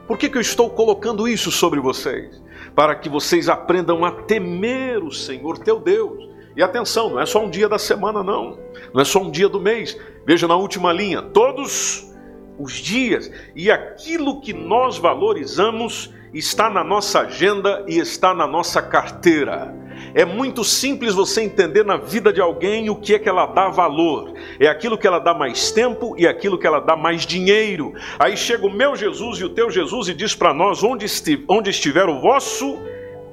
Por 0.08 0.20
que, 0.20 0.30
que 0.30 0.38
eu 0.38 0.42
estou 0.42 0.70
colocando 0.70 1.28
isso 1.28 1.52
sobre 1.52 1.80
vocês? 1.80 2.42
Para 2.76 2.96
que 2.96 3.10
vocês 3.10 3.50
aprendam 3.50 4.06
a 4.06 4.12
temer 4.12 5.04
o 5.04 5.12
Senhor 5.12 5.58
teu 5.58 5.80
Deus. 5.80 6.26
E 6.58 6.64
atenção, 6.64 7.12
não 7.12 7.20
é 7.20 7.26
só 7.28 7.46
um 7.46 7.52
dia 7.52 7.70
da 7.70 7.78
semana, 7.78 8.24
não. 8.24 8.58
Não 8.92 9.00
é 9.00 9.06
só 9.06 9.20
um 9.20 9.30
dia 9.30 9.48
do 9.48 9.62
mês. 9.62 9.96
Veja 10.26 10.48
na 10.48 10.56
última 10.56 10.92
linha, 10.92 11.22
todos 11.22 12.12
os 12.58 12.74
dias. 12.74 13.32
E 13.56 13.70
aquilo 13.70 14.42
que 14.42 14.54
nós 14.54 14.98
valorizamos 14.98 16.12
está 16.34 16.68
na 16.68 16.84
nossa 16.84 17.22
agenda 17.22 17.86
e 17.88 18.00
está 18.00 18.34
na 18.34 18.48
nossa 18.48 18.82
carteira. 18.82 19.72
É 20.16 20.26
muito 20.26 20.64
simples 20.64 21.14
você 21.14 21.44
entender 21.44 21.86
na 21.86 21.98
vida 21.98 22.34
de 22.34 22.42
alguém 22.42 22.90
o 22.90 22.96
que 22.96 23.14
é 23.14 23.20
que 23.20 23.30
ela 23.30 23.46
dá 23.46 23.70
valor. 23.70 24.34
É 24.60 24.68
aquilo 24.68 24.98
que 24.98 25.06
ela 25.06 25.20
dá 25.20 25.36
mais 25.36 25.72
tempo 25.72 26.16
e 26.18 26.28
aquilo 26.28 26.58
que 26.58 26.66
ela 26.66 26.80
dá 26.80 26.96
mais 26.96 27.24
dinheiro. 27.24 27.94
Aí 28.18 28.36
chega 28.36 28.66
o 28.66 28.74
meu 28.74 28.96
Jesus 28.96 29.40
e 29.40 29.46
o 29.46 29.50
teu 29.50 29.70
Jesus 29.70 30.10
e 30.10 30.14
diz 30.16 30.34
para 30.34 30.56
nós: 30.56 30.84
onde, 30.84 31.06
estiver 31.06 32.10
o 32.10 32.20
vosso 32.20 32.80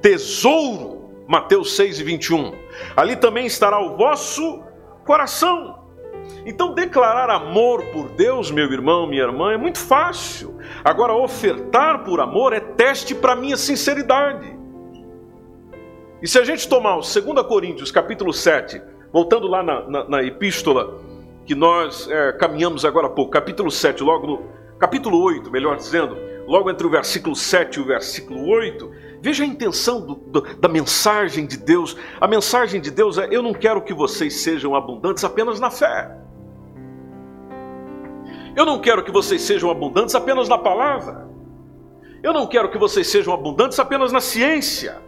tesouro. 0.02 0.93
Mateus 1.26 1.74
6 1.76 2.00
e 2.00 2.04
21. 2.04 2.52
Ali 2.96 3.16
também 3.16 3.46
estará 3.46 3.80
o 3.80 3.96
vosso 3.96 4.62
coração. 5.04 5.82
Então, 6.46 6.74
declarar 6.74 7.30
amor 7.30 7.82
por 7.86 8.08
Deus, 8.10 8.50
meu 8.50 8.70
irmão, 8.70 9.06
minha 9.06 9.22
irmã, 9.22 9.52
é 9.52 9.56
muito 9.56 9.78
fácil. 9.78 10.58
Agora, 10.84 11.14
ofertar 11.14 12.04
por 12.04 12.20
amor 12.20 12.52
é 12.52 12.60
teste 12.60 13.14
para 13.14 13.36
minha 13.36 13.56
sinceridade. 13.56 14.54
E 16.22 16.28
se 16.28 16.38
a 16.38 16.44
gente 16.44 16.68
tomar 16.68 16.96
o 16.96 17.00
2 17.00 17.46
Coríntios, 17.46 17.90
capítulo 17.90 18.32
7, 18.32 18.80
voltando 19.12 19.46
lá 19.46 19.62
na, 19.62 19.88
na, 19.88 20.08
na 20.08 20.22
epístola 20.22 21.00
que 21.44 21.54
nós 21.54 22.08
é, 22.10 22.32
caminhamos 22.32 22.84
agora 22.84 23.06
há 23.06 23.10
pouco, 23.10 23.30
capítulo 23.30 23.70
7, 23.70 24.02
logo 24.02 24.26
no 24.26 24.42
capítulo 24.78 25.22
8, 25.22 25.50
melhor 25.50 25.76
dizendo, 25.76 26.16
logo 26.46 26.70
entre 26.70 26.86
o 26.86 26.90
versículo 26.90 27.36
7 27.36 27.76
e 27.76 27.82
o 27.82 27.84
versículo 27.84 28.48
8, 28.48 28.90
veja 29.24 29.42
a 29.42 29.46
intenção 29.46 30.02
do, 30.02 30.14
do, 30.16 30.40
da 30.58 30.68
mensagem 30.68 31.46
de 31.46 31.56
Deus. 31.56 31.96
A 32.20 32.28
mensagem 32.28 32.78
de 32.78 32.90
Deus 32.90 33.16
é: 33.16 33.26
eu 33.30 33.42
não 33.42 33.54
quero 33.54 33.80
que 33.80 33.94
vocês 33.94 34.42
sejam 34.42 34.74
abundantes 34.74 35.24
apenas 35.24 35.58
na 35.58 35.70
fé. 35.70 36.14
Eu 38.54 38.66
não 38.66 38.78
quero 38.78 39.02
que 39.02 39.10
vocês 39.10 39.40
sejam 39.40 39.70
abundantes 39.70 40.14
apenas 40.14 40.46
na 40.46 40.58
palavra. 40.58 41.26
Eu 42.22 42.34
não 42.34 42.46
quero 42.46 42.70
que 42.70 42.76
vocês 42.76 43.06
sejam 43.06 43.32
abundantes 43.32 43.78
apenas 43.80 44.12
na 44.12 44.20
ciência. 44.20 45.00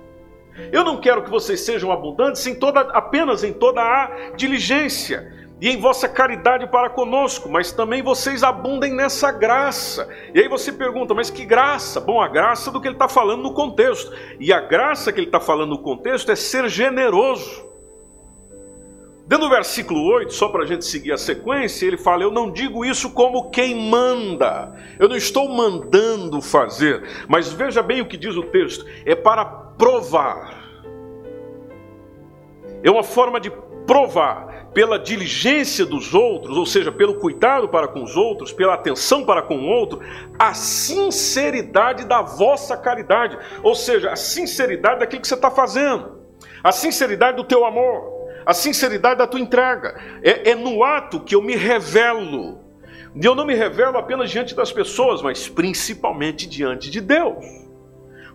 Eu 0.73 0.83
não 0.83 0.99
quero 0.99 1.23
que 1.23 1.31
vocês 1.31 1.61
sejam 1.61 1.93
abundantes 1.93 2.47
em 2.47 2.55
toda, 2.55 2.81
apenas 2.81 3.45
em 3.45 3.53
toda 3.53 3.83
a 3.83 4.31
diligência 4.35 5.46
e 5.61 5.71
em 5.71 5.81
vossa 5.81 6.07
caridade 6.09 6.67
para 6.67 6.91
conosco, 6.91 7.49
mas 7.49 7.73
também 7.73 8.03
vocês 8.03 8.43
abundem 8.43 8.93
nessa 8.93 9.33
graça. 9.33 10.07
E 10.35 10.41
aí 10.41 10.49
você 10.49 10.71
pergunta, 10.71 11.15
mas 11.15 11.31
que 11.31 11.47
graça? 11.47 11.99
Bom, 11.99 12.21
a 12.21 12.29
graça 12.29 12.71
do 12.71 12.81
que 12.81 12.89
ele 12.89 12.95
está 12.95 13.09
falando 13.09 13.43
no 13.43 13.55
contexto. 13.55 14.13
E 14.39 14.53
a 14.53 14.61
graça 14.61 15.11
que 15.11 15.19
ele 15.19 15.29
está 15.29 15.41
falando 15.41 15.71
no 15.71 15.79
contexto 15.79 16.31
é 16.31 16.37
ser 16.37 16.69
generoso. 16.69 17.65
Dentro 19.27 19.49
do 19.49 19.51
versículo 19.51 20.05
8, 20.05 20.33
só 20.33 20.49
para 20.49 20.63
a 20.63 20.67
gente 20.67 20.85
seguir 20.85 21.13
a 21.13 21.19
sequência, 21.19 21.87
ele 21.87 21.97
fala: 21.97 22.23
Eu 22.23 22.31
não 22.31 22.53
digo 22.53 22.85
isso 22.85 23.11
como 23.11 23.51
quem 23.51 23.75
manda, 23.75 24.73
eu 25.01 25.09
não 25.09 25.17
estou 25.17 25.49
mandando 25.49 26.41
fazer, 26.41 27.03
mas 27.27 27.53
veja 27.53 27.83
bem 27.83 28.01
o 28.01 28.07
que 28.07 28.17
diz 28.17 28.37
o 28.37 28.45
texto: 28.45 28.87
é 29.05 29.17
para 29.17 29.45
provar. 29.45 30.65
É 32.85 32.91
uma 32.91 33.03
forma 33.03 33.41
de 33.41 33.51
provar 33.85 34.56
pela 34.76 34.99
diligência 34.99 35.87
dos 35.87 36.12
outros, 36.12 36.54
ou 36.54 36.66
seja, 36.66 36.92
pelo 36.92 37.14
cuidado 37.14 37.66
para 37.66 37.88
com 37.88 38.02
os 38.02 38.14
outros, 38.14 38.52
pela 38.52 38.75
atenção 38.75 39.25
para 39.25 39.40
com 39.40 39.56
o 39.56 39.66
outro, 39.66 40.02
a 40.38 40.52
sinceridade 40.52 42.04
da 42.04 42.21
vossa 42.21 42.76
caridade, 42.76 43.38
ou 43.62 43.75
seja, 43.75 44.11
a 44.11 44.16
sinceridade 44.16 45.00
daquilo 45.00 45.23
que 45.23 45.28
você 45.28 45.35
está 45.35 45.50
fazendo, 45.50 46.18
a 46.62 46.71
sinceridade 46.73 47.38
do 47.38 47.45
teu 47.45 47.64
amor 47.64 48.14
a 48.45 48.54
sinceridade 48.54 49.18
da 49.18 49.26
tua 49.26 49.40
entrega. 49.40 49.99
É, 50.23 50.50
é 50.50 50.54
no 50.54 50.85
ato 50.85 51.18
que 51.18 51.35
eu 51.35 51.42
me 51.42 51.56
revelo. 51.56 52.61
E 53.12 53.25
eu 53.25 53.35
não 53.35 53.45
me 53.45 53.56
revelo 53.56 53.99
apenas 53.99 54.30
diante 54.30 54.54
das 54.54 54.71
pessoas, 54.71 55.21
mas 55.21 55.49
principalmente 55.49 56.47
diante 56.47 56.88
de 56.88 57.00
Deus. 57.00 57.45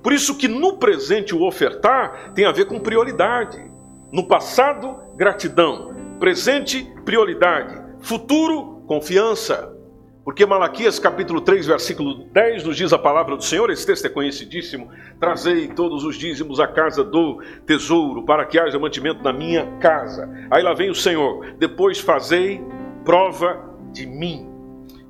Por 0.03 0.11
isso 0.11 0.35
que 0.35 0.49
no 0.49 0.77
presente 0.77 1.33
o 1.33 1.47
ofertar 1.47 2.33
tem 2.33 2.43
a 2.43 2.51
ver 2.51 2.65
com 2.65 2.77
prioridade. 2.77 3.63
No 4.11 4.27
passado, 4.27 5.01
gratidão. 5.15 6.00
Presente, 6.21 6.87
prioridade. 7.03 7.81
Futuro, 7.99 8.83
confiança. 8.85 9.75
Porque 10.23 10.45
Malaquias 10.45 10.99
capítulo 10.99 11.41
3, 11.41 11.65
versículo 11.65 12.25
10 12.25 12.63
nos 12.63 12.77
diz 12.77 12.93
a 12.93 12.99
palavra 12.99 13.35
do 13.35 13.43
Senhor, 13.43 13.71
esse 13.71 13.87
texto 13.87 14.05
é 14.05 14.09
conhecidíssimo: 14.09 14.91
Trazei 15.19 15.69
todos 15.69 16.03
os 16.03 16.15
dízimos 16.15 16.59
à 16.59 16.67
casa 16.67 17.03
do 17.03 17.41
tesouro, 17.65 18.21
para 18.21 18.45
que 18.45 18.59
haja 18.59 18.77
mantimento 18.77 19.23
na 19.23 19.33
minha 19.33 19.65
casa. 19.79 20.29
Aí 20.51 20.61
lá 20.61 20.75
vem 20.75 20.91
o 20.91 20.95
Senhor: 20.95 21.55
Depois 21.57 21.99
fazei 21.99 22.63
prova 23.03 23.59
de 23.91 24.05
mim, 24.05 24.47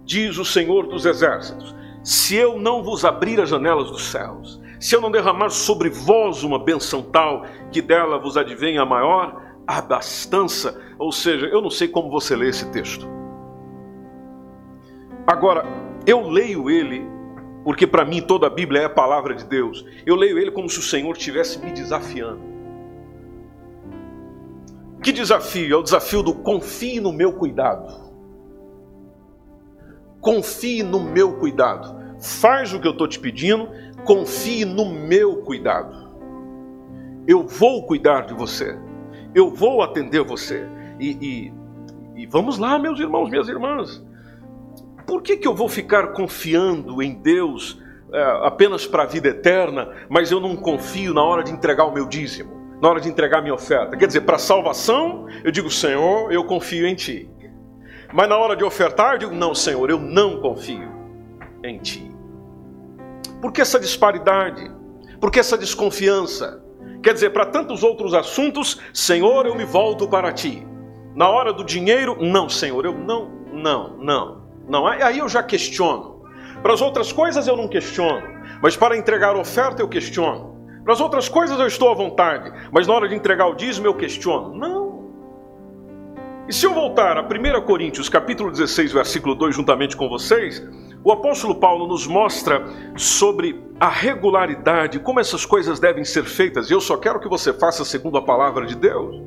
diz 0.05 0.37
o 0.37 0.45
Senhor 0.45 0.87
dos 0.87 1.05
exércitos: 1.05 1.75
Se 2.01 2.37
eu 2.37 2.57
não 2.57 2.81
vos 2.81 3.03
abrir 3.03 3.41
as 3.41 3.49
janelas 3.49 3.91
dos 3.91 4.05
céus, 4.05 4.61
se 4.79 4.95
eu 4.95 5.01
não 5.01 5.11
derramar 5.11 5.49
sobre 5.49 5.89
vós 5.89 6.41
uma 6.41 6.57
benção 6.57 7.01
tal, 7.01 7.45
que 7.69 7.81
dela 7.81 8.17
vos 8.17 8.37
advenha 8.37 8.83
a 8.83 8.85
maior 8.85 9.51
abastança, 9.67 10.79
ou 11.01 11.11
seja, 11.11 11.47
eu 11.47 11.61
não 11.61 11.71
sei 11.71 11.87
como 11.87 12.11
você 12.11 12.35
lê 12.35 12.47
esse 12.47 12.69
texto. 12.69 13.09
Agora, 15.25 15.65
eu 16.05 16.29
leio 16.29 16.69
ele, 16.69 17.03
porque 17.63 17.87
para 17.87 18.05
mim 18.05 18.21
toda 18.21 18.45
a 18.45 18.49
Bíblia 18.51 18.81
é 18.81 18.85
a 18.85 18.89
palavra 18.89 19.33
de 19.33 19.43
Deus. 19.43 19.83
Eu 20.05 20.15
leio 20.15 20.37
ele 20.37 20.51
como 20.51 20.69
se 20.69 20.77
o 20.77 20.83
Senhor 20.83 21.11
estivesse 21.17 21.57
me 21.59 21.71
desafiando. 21.71 22.39
Que 25.01 25.11
desafio? 25.11 25.73
É 25.73 25.77
o 25.77 25.81
desafio 25.81 26.21
do 26.21 26.35
confie 26.35 26.99
no 26.99 27.11
meu 27.11 27.33
cuidado. 27.33 28.11
Confie 30.19 30.83
no 30.83 30.99
meu 30.99 31.33
cuidado. 31.39 31.99
Faz 32.19 32.71
o 32.73 32.79
que 32.79 32.87
eu 32.87 32.91
estou 32.91 33.07
te 33.07 33.19
pedindo, 33.19 33.67
confie 34.05 34.65
no 34.65 34.85
meu 34.85 35.37
cuidado. 35.37 36.11
Eu 37.25 37.47
vou 37.47 37.87
cuidar 37.87 38.27
de 38.27 38.35
você. 38.35 38.77
Eu 39.33 39.49
vou 39.49 39.81
atender 39.81 40.23
você. 40.23 40.63
E, 41.01 41.17
e, 42.15 42.21
e 42.21 42.25
vamos 42.27 42.57
lá, 42.57 42.79
meus 42.79 42.99
irmãos, 42.99 43.29
minhas 43.29 43.49
irmãs 43.49 44.01
por 45.11 45.21
que, 45.21 45.35
que 45.35 45.45
eu 45.45 45.53
vou 45.53 45.67
ficar 45.67 46.13
confiando 46.13 47.03
em 47.03 47.13
Deus 47.13 47.77
é, 48.13 48.21
apenas 48.43 48.87
para 48.87 49.03
a 49.03 49.05
vida 49.05 49.27
eterna, 49.27 49.89
mas 50.07 50.31
eu 50.31 50.39
não 50.39 50.55
confio 50.55 51.13
na 51.13 51.21
hora 51.21 51.43
de 51.43 51.51
entregar 51.51 51.83
o 51.83 51.91
meu 51.91 52.05
dízimo, 52.05 52.77
na 52.81 52.87
hora 52.87 53.01
de 53.01 53.09
entregar 53.09 53.39
a 53.39 53.41
minha 53.41 53.53
oferta? 53.53 53.97
Quer 53.97 54.07
dizer, 54.07 54.21
para 54.21 54.37
salvação, 54.37 55.27
eu 55.43 55.51
digo, 55.51 55.69
Senhor, 55.69 56.31
eu 56.31 56.45
confio 56.45 56.87
em 56.87 56.95
Ti. 56.95 57.29
Mas 58.13 58.29
na 58.29 58.37
hora 58.37 58.55
de 58.55 58.63
ofertar, 58.63 59.15
eu 59.15 59.19
digo, 59.19 59.35
não, 59.35 59.53
Senhor, 59.53 59.89
eu 59.89 59.99
não 59.99 60.39
confio 60.39 60.89
em 61.61 61.77
Ti. 61.77 62.09
Por 63.41 63.51
que 63.51 63.59
essa 63.59 63.77
disparidade? 63.77 64.71
Por 65.19 65.29
que 65.29 65.41
essa 65.41 65.57
desconfiança? 65.57 66.63
Quer 67.03 67.13
dizer, 67.13 67.31
para 67.31 67.45
tantos 67.47 67.83
outros 67.83 68.13
assuntos, 68.13 68.79
Senhor, 68.93 69.45
eu 69.45 69.55
me 69.55 69.65
volto 69.65 70.07
para 70.07 70.31
Ti. 70.31 70.65
Na 71.15 71.29
hora 71.29 71.51
do 71.51 71.63
dinheiro, 71.63 72.17
não, 72.19 72.47
Senhor, 72.47 72.85
eu 72.85 72.93
não, 72.93 73.29
não, 73.51 73.97
não. 73.97 74.41
Não, 74.67 74.87
aí 74.87 75.19
eu 75.19 75.27
já 75.27 75.43
questiono. 75.43 76.23
Para 76.61 76.73
as 76.73 76.81
outras 76.81 77.11
coisas 77.11 77.47
eu 77.47 77.57
não 77.57 77.67
questiono, 77.67 78.21
mas 78.61 78.77
para 78.77 78.95
entregar 78.95 79.35
oferta 79.35 79.81
eu 79.81 79.89
questiono. 79.89 80.51
Para 80.83 80.93
as 80.93 81.01
outras 81.01 81.27
coisas 81.27 81.59
eu 81.59 81.67
estou 81.67 81.89
à 81.89 81.93
vontade, 81.93 82.51
mas 82.71 82.87
na 82.87 82.93
hora 82.93 83.07
de 83.07 83.15
entregar 83.15 83.47
o 83.47 83.55
dízimo 83.55 83.87
eu 83.87 83.95
questiono. 83.95 84.55
Não. 84.55 84.91
E 86.47 86.53
se 86.53 86.65
eu 86.65 86.73
voltar 86.73 87.17
a 87.17 87.21
1 87.21 87.61
Coríntios, 87.65 88.09
capítulo 88.09 88.51
16, 88.51 88.91
versículo 88.93 89.35
2, 89.35 89.55
juntamente 89.55 89.95
com 89.95 90.09
vocês, 90.09 90.61
o 91.03 91.11
apóstolo 91.11 91.55
Paulo 91.55 91.87
nos 91.87 92.07
mostra 92.07 92.65
sobre 92.95 93.61
a 93.79 93.89
regularidade, 93.89 94.99
como 94.99 95.19
essas 95.19 95.45
coisas 95.45 95.79
devem 95.79 96.03
ser 96.03 96.25
feitas, 96.25 96.69
e 96.69 96.73
eu 96.73 96.81
só 96.81 96.97
quero 96.97 97.19
que 97.19 97.29
você 97.29 97.53
faça 97.53 97.85
segundo 97.85 98.17
a 98.17 98.21
palavra 98.21 98.65
de 98.65 98.75
Deus. 98.75 99.21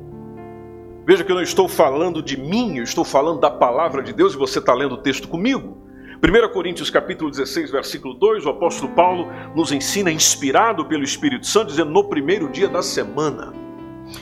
Veja 1.07 1.23
que 1.23 1.31
eu 1.31 1.35
não 1.35 1.43
estou 1.43 1.69
falando 1.69 2.19
de 2.19 2.35
mim, 2.35 2.77
eu 2.77 2.83
estou 2.83 3.05
falando 3.05 3.39
da 3.39 3.51
palavra 3.51 4.01
de 4.01 4.11
Deus 4.11 4.33
e 4.33 4.37
você 4.37 4.57
está 4.57 4.73
lendo 4.73 4.95
o 4.95 4.97
texto 4.97 5.27
comigo. 5.27 5.77
1 6.17 6.51
Coríntios 6.51 6.89
capítulo 6.89 7.29
16, 7.29 7.69
versículo 7.69 8.15
2, 8.15 8.47
o 8.47 8.49
apóstolo 8.49 8.91
Paulo 8.93 9.27
nos 9.55 9.71
ensina, 9.71 10.11
inspirado 10.11 10.83
pelo 10.85 11.03
Espírito 11.03 11.45
Santo, 11.45 11.67
dizendo 11.67 11.91
no 11.91 12.09
primeiro 12.09 12.49
dia 12.49 12.67
da 12.67 12.81
semana. 12.81 13.53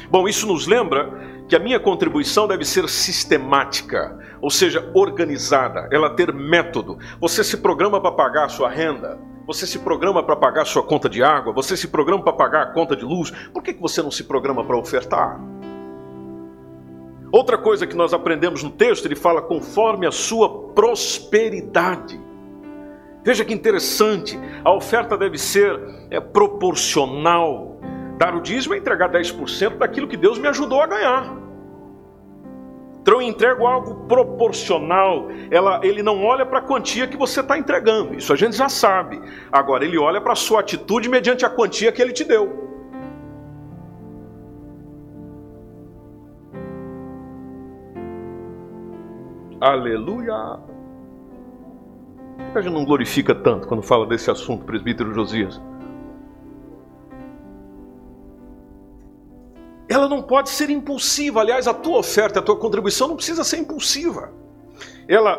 Bom, 0.10 0.28
isso 0.28 0.46
nos 0.46 0.68
lembra 0.68 1.10
que 1.48 1.56
a 1.56 1.60
minha 1.60 1.80
contribuição 1.80 2.50
deve 2.50 2.66
ser 2.66 2.90
sistemática, 2.90 4.20
ou 4.42 4.50
seja, 4.50 4.92
organizada, 4.94 5.88
ela 5.90 6.10
ter 6.10 6.34
método. 6.34 6.98
Você 7.22 7.46
se 7.46 7.56
programa 7.56 8.02
para 8.02 8.12
pagar 8.12 8.46
a 8.48 8.50
sua 8.50 8.70
renda, 8.70 9.18
você 9.48 9.66
se 9.66 9.80
programa 9.80 10.22
para 10.22 10.36
pagar 10.36 10.64
a 10.64 10.66
sua 10.66 10.84
conta 10.84 11.08
de 11.08 11.24
água, 11.24 11.54
você 11.54 11.78
se 11.78 11.88
programa 11.88 12.24
para 12.26 12.34
pagar 12.34 12.64
a 12.64 12.74
conta 12.74 12.94
de 12.94 13.06
luz, 13.06 13.32
por 13.54 13.64
que 13.64 13.72
você 13.72 14.02
não 14.02 14.12
se 14.12 14.26
programa 14.26 14.66
para 14.66 14.78
ofertar? 14.78 15.40
Outra 17.34 17.58
coisa 17.58 17.88
que 17.88 17.96
nós 17.96 18.14
aprendemos 18.14 18.62
no 18.62 18.70
texto, 18.70 19.08
ele 19.08 19.16
fala 19.16 19.42
conforme 19.42 20.06
a 20.06 20.12
sua 20.12 20.70
prosperidade. 20.76 22.22
Veja 23.24 23.44
que 23.44 23.52
interessante, 23.52 24.40
a 24.64 24.72
oferta 24.72 25.18
deve 25.18 25.40
ser 25.40 25.80
é, 26.12 26.20
proporcional. 26.20 27.80
Dar 28.20 28.36
o 28.36 28.40
dízimo 28.40 28.76
é 28.76 28.78
entregar 28.78 29.10
10% 29.10 29.80
daquilo 29.80 30.08
que 30.08 30.16
Deus 30.16 30.38
me 30.38 30.48
ajudou 30.48 30.80
a 30.80 30.86
ganhar. 30.86 31.36
Então 33.02 33.16
eu 33.16 33.22
entrego 33.24 33.66
algo 33.66 34.08
proporcional. 34.08 35.28
Ela, 35.50 35.82
ele 35.82 36.04
não 36.04 36.24
olha 36.24 36.46
para 36.46 36.60
a 36.60 36.62
quantia 36.62 37.08
que 37.08 37.18
você 37.18 37.40
está 37.40 37.58
entregando. 37.58 38.14
Isso 38.14 38.32
a 38.32 38.36
gente 38.36 38.56
já 38.56 38.70
sabe. 38.70 39.20
Agora 39.52 39.84
ele 39.84 39.98
olha 39.98 40.22
para 40.22 40.34
a 40.34 40.36
sua 40.36 40.60
atitude 40.60 41.10
mediante 41.10 41.44
a 41.44 41.50
quantia 41.50 41.92
que 41.92 42.00
ele 42.00 42.14
te 42.14 42.24
deu. 42.24 42.63
Aleluia! 49.64 50.60
Por 52.36 52.52
que 52.52 52.58
a 52.58 52.62
gente 52.62 52.74
não 52.74 52.84
glorifica 52.84 53.34
tanto 53.34 53.66
quando 53.66 53.82
fala 53.82 54.06
desse 54.06 54.30
assunto, 54.30 54.66
presbítero 54.66 55.14
Josias? 55.14 55.62
ela 59.88 60.10
não 60.10 60.22
pode 60.22 60.50
ser 60.50 60.70
impulsiva. 60.70 61.40
Aliás, 61.40 61.68
a 61.68 61.74
tua 61.74 62.00
oferta, 62.00 62.40
a 62.40 62.42
tua 62.42 62.58
contribuição 62.58 63.08
não 63.08 63.16
precisa 63.16 63.44
ser 63.44 63.58
impulsiva. 63.58 64.32
Ela 65.08 65.38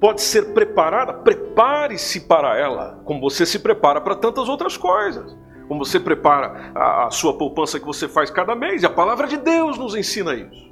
pode 0.00 0.22
ser 0.22 0.54
preparada, 0.54 1.12
prepare-se 1.12 2.20
para 2.20 2.56
ela, 2.58 3.02
como 3.04 3.20
você 3.20 3.44
se 3.44 3.58
prepara 3.58 4.00
para 4.00 4.14
tantas 4.14 4.48
outras 4.48 4.78
coisas. 4.78 5.36
Como 5.68 5.84
você 5.84 6.00
prepara 6.00 6.72
a, 6.74 7.06
a 7.06 7.10
sua 7.10 7.36
poupança 7.36 7.78
que 7.78 7.86
você 7.86 8.08
faz 8.08 8.30
cada 8.30 8.54
mês, 8.54 8.82
e 8.82 8.86
a 8.86 8.90
palavra 8.90 9.26
de 9.26 9.36
Deus 9.36 9.76
nos 9.76 9.94
ensina 9.94 10.34
isso. 10.34 10.71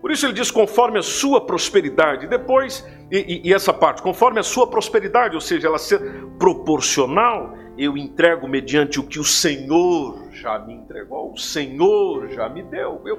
Por 0.00 0.10
isso 0.10 0.26
ele 0.26 0.32
diz 0.32 0.50
conforme 0.50 0.98
a 0.98 1.02
sua 1.02 1.40
prosperidade. 1.40 2.26
Depois, 2.26 2.86
e, 3.10 3.18
e, 3.18 3.48
e, 3.48 3.54
essa 3.54 3.72
parte, 3.72 4.02
conforme 4.02 4.38
a 4.38 4.42
sua 4.42 4.66
prosperidade, 4.66 5.34
ou 5.34 5.40
seja, 5.40 5.68
ela 5.68 5.78
ser 5.78 6.00
proporcional, 6.38 7.56
eu 7.78 7.96
entrego 7.96 8.46
mediante 8.48 9.00
o 9.00 9.06
que 9.06 9.18
o 9.18 9.24
Senhor 9.24 10.30
já 10.32 10.58
me 10.58 10.74
entregou, 10.74 11.32
o 11.32 11.38
Senhor 11.38 12.28
já 12.28 12.48
me 12.48 12.62
deu. 12.62 13.02
Eu, 13.04 13.18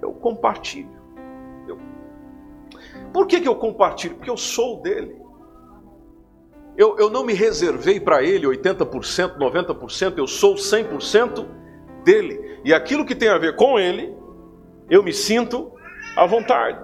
eu 0.00 0.12
compartilho. 0.12 0.90
Eu... 1.68 1.78
Por 3.12 3.26
que, 3.26 3.40
que 3.40 3.48
eu 3.48 3.56
compartilho? 3.56 4.16
Porque 4.16 4.30
eu 4.30 4.36
sou 4.36 4.80
dele. 4.80 5.24
Eu, 6.76 6.96
eu 6.98 7.08
não 7.08 7.24
me 7.24 7.32
reservei 7.32 8.00
para 8.00 8.22
ele 8.22 8.46
80%, 8.46 9.38
90%, 9.38 10.18
eu 10.18 10.26
sou 10.26 10.54
100% 10.54 11.46
dele. 12.04 12.60
E 12.64 12.74
aquilo 12.74 13.06
que 13.06 13.14
tem 13.14 13.28
a 13.28 13.38
ver 13.38 13.54
com 13.54 13.78
ele, 13.78 14.12
eu 14.90 15.02
me 15.02 15.12
sinto 15.12 15.73
à 16.16 16.26
vontade. 16.26 16.78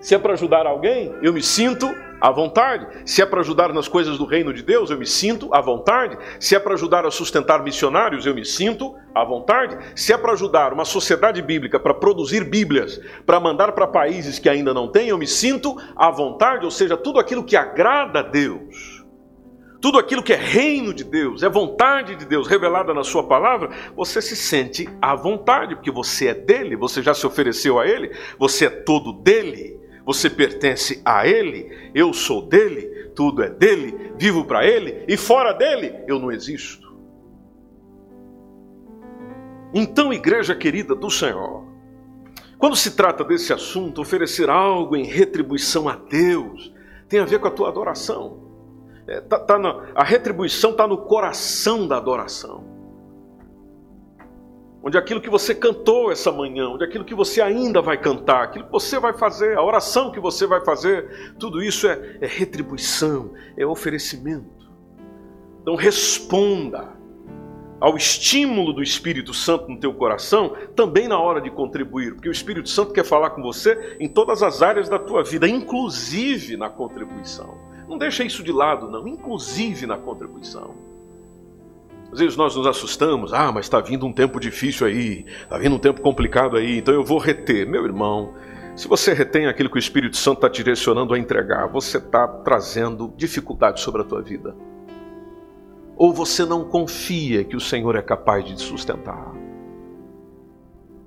Se 0.00 0.14
é 0.14 0.18
para 0.18 0.34
ajudar 0.34 0.66
alguém, 0.66 1.14
eu 1.22 1.32
me 1.32 1.42
sinto 1.42 1.88
à 2.20 2.30
vontade. 2.30 2.86
Se 3.04 3.22
é 3.22 3.26
para 3.26 3.40
ajudar 3.40 3.72
nas 3.72 3.88
coisas 3.88 4.18
do 4.18 4.24
reino 4.24 4.52
de 4.52 4.62
Deus, 4.62 4.90
eu 4.90 4.98
me 4.98 5.06
sinto 5.06 5.52
à 5.54 5.60
vontade. 5.60 6.16
Se 6.38 6.54
é 6.54 6.58
para 6.58 6.74
ajudar 6.74 7.06
a 7.06 7.10
sustentar 7.10 7.62
missionários, 7.62 8.26
eu 8.26 8.34
me 8.34 8.44
sinto 8.44 8.94
à 9.14 9.24
vontade. 9.24 9.76
Se 9.94 10.12
é 10.12 10.18
para 10.18 10.32
ajudar 10.32 10.72
uma 10.72 10.84
sociedade 10.84 11.40
bíblica 11.42 11.80
para 11.80 11.94
produzir 11.94 12.44
Bíblias, 12.44 13.00
para 13.24 13.40
mandar 13.40 13.72
para 13.72 13.86
países 13.86 14.38
que 14.38 14.48
ainda 14.48 14.72
não 14.72 14.88
têm, 14.88 15.08
eu 15.08 15.18
me 15.18 15.26
sinto 15.26 15.76
à 15.96 16.10
vontade, 16.10 16.64
ou 16.64 16.70
seja, 16.70 16.96
tudo 16.96 17.18
aquilo 17.18 17.44
que 17.44 17.56
agrada 17.56 18.20
a 18.20 18.22
Deus. 18.22 18.95
Tudo 19.86 20.00
aquilo 20.00 20.20
que 20.20 20.32
é 20.32 20.36
reino 20.36 20.92
de 20.92 21.04
Deus, 21.04 21.44
é 21.44 21.48
vontade 21.48 22.16
de 22.16 22.24
Deus 22.26 22.48
revelada 22.48 22.92
na 22.92 23.04
Sua 23.04 23.22
palavra, 23.22 23.70
você 23.94 24.20
se 24.20 24.34
sente 24.34 24.88
à 25.00 25.14
vontade, 25.14 25.76
porque 25.76 25.92
você 25.92 26.26
é 26.26 26.34
dele, 26.34 26.74
você 26.74 27.00
já 27.00 27.14
se 27.14 27.24
ofereceu 27.24 27.78
a 27.78 27.86
ele, 27.86 28.10
você 28.36 28.66
é 28.66 28.70
todo 28.70 29.12
dele 29.12 29.78
você 30.04 30.28
pertence 30.28 31.00
a 31.04 31.26
Ele, 31.26 31.90
eu 31.94 32.12
sou 32.12 32.42
dele, 32.42 33.10
tudo 33.14 33.44
é 33.44 33.48
dele, 33.50 34.12
vivo 34.16 34.44
para 34.44 34.66
Ele 34.66 35.04
e 35.06 35.16
fora 35.16 35.52
dele 35.52 35.94
eu 36.08 36.18
não 36.18 36.32
existo. 36.32 36.96
Então, 39.72 40.12
igreja 40.12 40.54
querida 40.54 40.96
do 40.96 41.10
Senhor, 41.10 41.64
quando 42.58 42.74
se 42.74 42.96
trata 42.96 43.22
desse 43.24 43.52
assunto, 43.52 44.00
oferecer 44.00 44.50
algo 44.50 44.96
em 44.96 45.04
retribuição 45.04 45.88
a 45.88 45.94
Deus 45.94 46.74
tem 47.08 47.20
a 47.20 47.24
ver 47.24 47.38
com 47.38 47.46
a 47.46 47.52
tua 47.52 47.68
adoração. 47.68 48.45
É, 49.08 49.20
tá, 49.20 49.38
tá 49.38 49.56
a 49.94 50.02
retribuição 50.02 50.72
está 50.72 50.86
no 50.86 50.98
coração 50.98 51.86
da 51.86 51.96
adoração 51.96 52.76
onde 54.86 54.96
aquilo 54.96 55.20
que 55.20 55.28
você 55.28 55.52
cantou 55.52 56.12
essa 56.12 56.30
manhã, 56.30 56.68
onde 56.68 56.84
aquilo 56.84 57.04
que 57.04 57.12
você 57.12 57.42
ainda 57.42 57.82
vai 57.82 57.98
cantar, 57.98 58.44
aquilo 58.44 58.66
que 58.66 58.70
você 58.70 59.00
vai 59.00 59.12
fazer, 59.12 59.58
a 59.58 59.62
oração 59.62 60.12
que 60.12 60.20
você 60.20 60.46
vai 60.46 60.64
fazer, 60.64 61.34
tudo 61.40 61.60
isso 61.60 61.88
é, 61.88 62.18
é 62.20 62.26
retribuição, 62.28 63.32
é 63.56 63.66
oferecimento. 63.66 64.70
Então 65.60 65.74
responda 65.74 66.94
ao 67.80 67.96
estímulo 67.96 68.72
do 68.72 68.80
Espírito 68.80 69.34
Santo 69.34 69.68
no 69.68 69.80
teu 69.80 69.92
coração, 69.92 70.54
também 70.76 71.08
na 71.08 71.18
hora 71.18 71.40
de 71.40 71.50
contribuir, 71.50 72.14
porque 72.14 72.28
o 72.28 72.32
Espírito 72.32 72.68
Santo 72.68 72.92
quer 72.92 73.04
falar 73.04 73.30
com 73.30 73.42
você 73.42 73.96
em 73.98 74.06
todas 74.06 74.40
as 74.40 74.62
áreas 74.62 74.88
da 74.88 75.00
tua 75.00 75.24
vida, 75.24 75.48
inclusive 75.48 76.56
na 76.56 76.70
contribuição. 76.70 77.58
Não 77.88 77.96
deixa 77.96 78.24
isso 78.24 78.42
de 78.42 78.52
lado, 78.52 78.90
não, 78.90 79.06
inclusive 79.06 79.86
na 79.86 79.96
contribuição. 79.96 80.74
Às 82.12 82.20
vezes 82.20 82.36
nós 82.36 82.54
nos 82.56 82.66
assustamos, 82.66 83.32
ah, 83.32 83.50
mas 83.52 83.66
está 83.66 83.80
vindo 83.80 84.06
um 84.06 84.12
tempo 84.12 84.40
difícil 84.40 84.86
aí, 84.86 85.24
está 85.42 85.58
vindo 85.58 85.74
um 85.74 85.78
tempo 85.78 86.00
complicado 86.00 86.56
aí, 86.56 86.78
então 86.78 86.94
eu 86.94 87.04
vou 87.04 87.18
reter. 87.18 87.68
Meu 87.68 87.84
irmão, 87.84 88.32
se 88.76 88.86
você 88.88 89.12
retém 89.12 89.46
aquilo 89.46 89.70
que 89.70 89.76
o 89.76 89.78
Espírito 89.78 90.16
Santo 90.16 90.38
está 90.38 90.48
direcionando 90.48 91.14
a 91.14 91.18
entregar, 91.18 91.66
você 91.66 91.98
está 91.98 92.26
trazendo 92.26 93.12
dificuldade 93.16 93.80
sobre 93.80 94.02
a 94.02 94.04
tua 94.04 94.22
vida. 94.22 94.54
Ou 95.96 96.12
você 96.12 96.44
não 96.44 96.64
confia 96.64 97.42
que 97.42 97.56
o 97.56 97.60
Senhor 97.60 97.96
é 97.96 98.02
capaz 98.02 98.44
de 98.44 98.54
te 98.54 98.62
sustentar. 98.62 99.45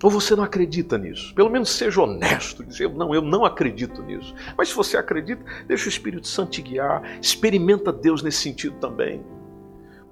Ou 0.01 0.09
você 0.09 0.35
não 0.35 0.43
acredita 0.43 0.97
nisso. 0.97 1.33
Pelo 1.35 1.49
menos 1.49 1.69
seja 1.69 2.01
honesto, 2.01 2.63
dizer, 2.63 2.89
não, 2.89 3.13
eu 3.13 3.21
não 3.21 3.43
acredito 3.43 4.01
nisso. 4.01 4.33
Mas 4.57 4.69
se 4.69 4.75
você 4.75 4.95
acredita, 4.95 5.43
deixa 5.67 5.85
o 5.85 5.89
Espírito 5.89 6.27
Santo 6.27 6.51
te 6.51 6.61
guiar, 6.61 7.19
experimenta 7.21 7.91
Deus 7.91 8.23
nesse 8.23 8.39
sentido 8.39 8.77
também. 8.79 9.21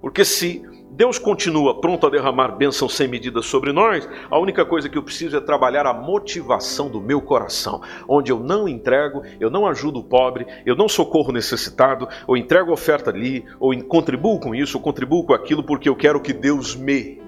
Porque 0.02 0.26
se 0.26 0.62
Deus 0.92 1.18
continua 1.18 1.80
pronto 1.80 2.06
a 2.06 2.10
derramar 2.10 2.50
bênção 2.50 2.90
sem 2.90 3.08
medida 3.08 3.42
sobre 3.42 3.72
nós, 3.72 4.08
a 4.30 4.40
única 4.40 4.66
coisa 4.66 4.90
que 4.90 4.98
eu 4.98 5.04
preciso 5.04 5.38
é 5.38 5.42
trabalhar 5.42 5.86
a 5.86 5.94
motivação 5.94 6.90
do 6.90 7.00
meu 7.00 7.22
coração, 7.22 7.82
onde 8.08 8.32
eu 8.32 8.40
não 8.40 8.68
entrego, 8.68 9.22
eu 9.40 9.50
não 9.50 9.68
ajudo 9.68 10.00
o 10.00 10.04
pobre, 10.04 10.48
eu 10.66 10.76
não 10.76 10.90
socorro 10.90 11.30
o 11.30 11.34
necessitado, 11.34 12.08
ou 12.26 12.36
entrego 12.36 12.72
oferta 12.72 13.10
ali, 13.10 13.46
ou 13.60 13.78
contribuo 13.84 14.40
com 14.40 14.54
isso, 14.56 14.78
ou 14.78 14.84
contribuo 14.84 15.24
com 15.24 15.34
aquilo 15.34 15.64
porque 15.64 15.88
eu 15.88 15.96
quero 15.96 16.20
que 16.20 16.34
Deus 16.34 16.76
me. 16.76 17.22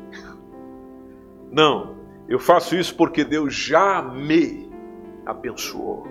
Não, 1.52 1.99
eu 2.30 2.38
faço 2.38 2.76
isso 2.76 2.96
porque 2.96 3.24
Deus 3.24 3.56
já 3.56 4.02
me 4.04 4.70
abençoou. 5.26 6.08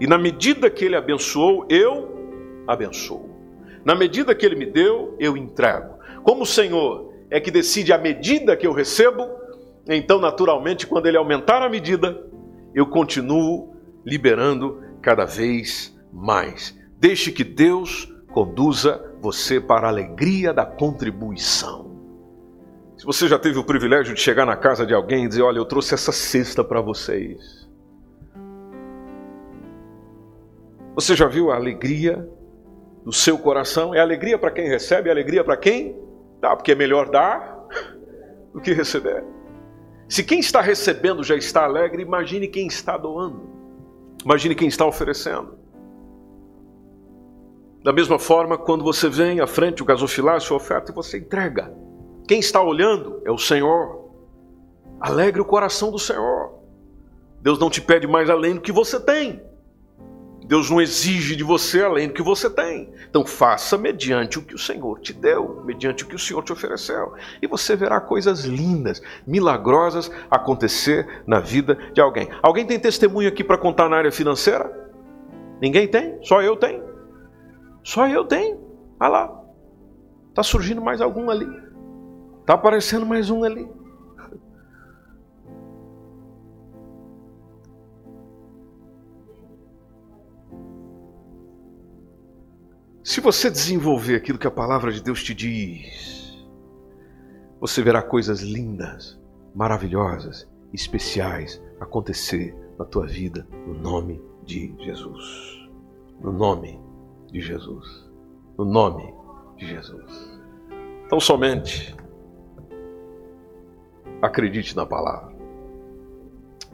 E 0.00 0.06
na 0.06 0.16
medida 0.16 0.70
que 0.70 0.84
Ele 0.84 0.94
abençoou, 0.94 1.66
eu 1.68 2.64
abençoo. 2.66 3.28
Na 3.84 3.94
medida 3.94 4.34
que 4.34 4.46
Ele 4.46 4.54
me 4.54 4.66
deu, 4.66 5.16
eu 5.18 5.36
entrego. 5.36 5.96
Como 6.22 6.42
o 6.42 6.46
Senhor 6.46 7.12
é 7.28 7.40
que 7.40 7.50
decide 7.50 7.92
a 7.92 7.98
medida 7.98 8.56
que 8.56 8.66
eu 8.66 8.72
recebo, 8.72 9.28
então, 9.88 10.20
naturalmente, 10.20 10.86
quando 10.86 11.06
Ele 11.06 11.16
aumentar 11.16 11.62
a 11.62 11.68
medida, 11.68 12.24
eu 12.72 12.86
continuo 12.86 13.74
liberando 14.04 14.82
cada 15.02 15.24
vez 15.24 15.96
mais. 16.12 16.78
Deixe 16.98 17.32
que 17.32 17.44
Deus 17.44 18.12
conduza 18.32 19.04
você 19.20 19.60
para 19.60 19.86
a 19.86 19.90
alegria 19.90 20.52
da 20.52 20.64
contribuição. 20.64 21.85
Se 22.96 23.04
você 23.04 23.28
já 23.28 23.38
teve 23.38 23.58
o 23.58 23.64
privilégio 23.64 24.14
de 24.14 24.20
chegar 24.20 24.46
na 24.46 24.56
casa 24.56 24.86
de 24.86 24.94
alguém 24.94 25.24
e 25.24 25.28
dizer: 25.28 25.42
Olha, 25.42 25.58
eu 25.58 25.66
trouxe 25.66 25.94
essa 25.94 26.12
cesta 26.12 26.64
para 26.64 26.80
vocês. 26.80 27.68
Você 30.94 31.14
já 31.14 31.26
viu 31.26 31.50
a 31.50 31.56
alegria 31.56 32.26
do 33.04 33.12
seu 33.12 33.38
coração? 33.38 33.94
É 33.94 34.00
alegria 34.00 34.38
para 34.38 34.50
quem 34.50 34.66
recebe, 34.66 35.10
é 35.10 35.12
alegria 35.12 35.44
para 35.44 35.56
quem 35.56 35.94
dá, 36.40 36.56
porque 36.56 36.72
é 36.72 36.74
melhor 36.74 37.10
dar 37.10 37.66
do 38.54 38.60
que 38.62 38.72
receber. 38.72 39.22
Se 40.08 40.24
quem 40.24 40.38
está 40.38 40.62
recebendo 40.62 41.22
já 41.22 41.36
está 41.36 41.64
alegre, 41.64 42.00
imagine 42.00 42.48
quem 42.48 42.66
está 42.66 42.96
doando. 42.96 43.42
Imagine 44.24 44.54
quem 44.54 44.68
está 44.68 44.86
oferecendo. 44.86 45.58
Da 47.82 47.92
mesma 47.92 48.18
forma, 48.18 48.56
quando 48.56 48.82
você 48.82 49.08
vem 49.08 49.40
à 49.40 49.46
frente 49.46 49.82
o 49.82 49.86
gasofilácio, 49.86 50.56
oferta 50.56 50.90
e 50.90 50.94
você 50.94 51.18
entrega. 51.18 51.72
Quem 52.26 52.40
está 52.40 52.60
olhando 52.60 53.22
é 53.24 53.30
o 53.30 53.38
Senhor. 53.38 54.10
Alegre 55.00 55.40
o 55.40 55.44
coração 55.44 55.90
do 55.90 55.98
Senhor. 55.98 56.54
Deus 57.40 57.58
não 57.58 57.70
te 57.70 57.80
pede 57.80 58.06
mais 58.06 58.28
além 58.28 58.54
do 58.54 58.60
que 58.60 58.72
você 58.72 58.98
tem. 58.98 59.40
Deus 60.46 60.70
não 60.70 60.80
exige 60.80 61.34
de 61.34 61.42
você 61.42 61.82
além 61.82 62.08
do 62.08 62.14
que 62.14 62.22
você 62.22 62.48
tem. 62.48 62.92
Então 63.08 63.24
faça 63.24 63.76
mediante 63.76 64.38
o 64.38 64.42
que 64.42 64.54
o 64.54 64.58
Senhor 64.58 65.00
te 65.00 65.12
deu, 65.12 65.62
mediante 65.64 66.04
o 66.04 66.06
que 66.06 66.14
o 66.14 66.18
Senhor 66.18 66.42
te 66.42 66.52
ofereceu. 66.52 67.14
E 67.42 67.46
você 67.46 67.74
verá 67.74 68.00
coisas 68.00 68.44
lindas, 68.44 69.02
milagrosas 69.26 70.10
acontecer 70.30 71.22
na 71.26 71.40
vida 71.40 71.76
de 71.92 72.00
alguém. 72.00 72.28
Alguém 72.42 72.64
tem 72.64 72.78
testemunho 72.78 73.28
aqui 73.28 73.42
para 73.42 73.58
contar 73.58 73.88
na 73.88 73.96
área 73.96 74.12
financeira? 74.12 74.72
Ninguém 75.60 75.88
tem? 75.88 76.18
Só 76.22 76.40
eu 76.42 76.56
tenho? 76.56 76.84
Só 77.82 78.06
eu 78.06 78.24
tenho. 78.24 78.60
Olha 79.00 79.08
lá. 79.08 79.42
Está 80.30 80.42
surgindo 80.42 80.80
mais 80.80 81.00
algum 81.00 81.28
ali. 81.28 81.65
Está 82.46 82.54
aparecendo 82.54 83.04
mais 83.04 83.28
um 83.28 83.42
ali. 83.42 83.68
Se 93.02 93.20
você 93.20 93.50
desenvolver 93.50 94.14
aquilo 94.14 94.38
que 94.38 94.46
a 94.46 94.50
palavra 94.52 94.92
de 94.92 95.02
Deus 95.02 95.24
te 95.24 95.34
diz, 95.34 96.46
você 97.58 97.82
verá 97.82 98.00
coisas 98.00 98.42
lindas, 98.42 99.20
maravilhosas, 99.52 100.48
especiais 100.72 101.60
acontecer 101.80 102.56
na 102.78 102.84
tua 102.84 103.08
vida, 103.08 103.44
no 103.66 103.74
nome 103.74 104.22
de 104.44 104.72
Jesus. 104.78 105.68
No 106.20 106.30
nome 106.30 106.80
de 107.26 107.40
Jesus. 107.40 108.08
No 108.56 108.64
nome 108.64 109.12
de 109.56 109.66
Jesus. 109.66 110.40
Então, 111.06 111.18
somente 111.18 112.05
acredite 114.26 114.76
na 114.76 114.84
palavra. 114.84 115.34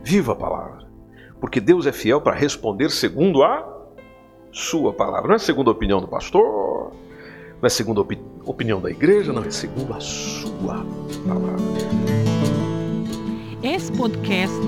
Viva 0.02 0.32
a 0.32 0.36
palavra. 0.36 0.86
Porque 1.40 1.60
Deus 1.60 1.86
é 1.86 1.92
fiel 1.92 2.20
para 2.20 2.34
responder 2.34 2.90
segundo 2.90 3.42
a 3.42 3.66
sua 4.52 4.92
palavra. 4.92 5.28
Não 5.28 5.34
é 5.34 5.38
segundo 5.38 5.70
a 5.70 5.72
opinião 5.72 6.00
do 6.00 6.08
pastor, 6.08 6.92
não 7.60 7.66
é 7.66 7.68
segundo 7.68 8.00
a 8.00 8.02
opi 8.02 8.18
opinião 8.44 8.80
da 8.80 8.90
igreja, 8.90 9.32
não, 9.32 9.44
é 9.44 9.50
segundo 9.50 9.94
a 9.94 10.00
sua 10.00 10.84
palavra. 11.28 11.62
Esse 13.62 13.92
podcast 13.92 14.60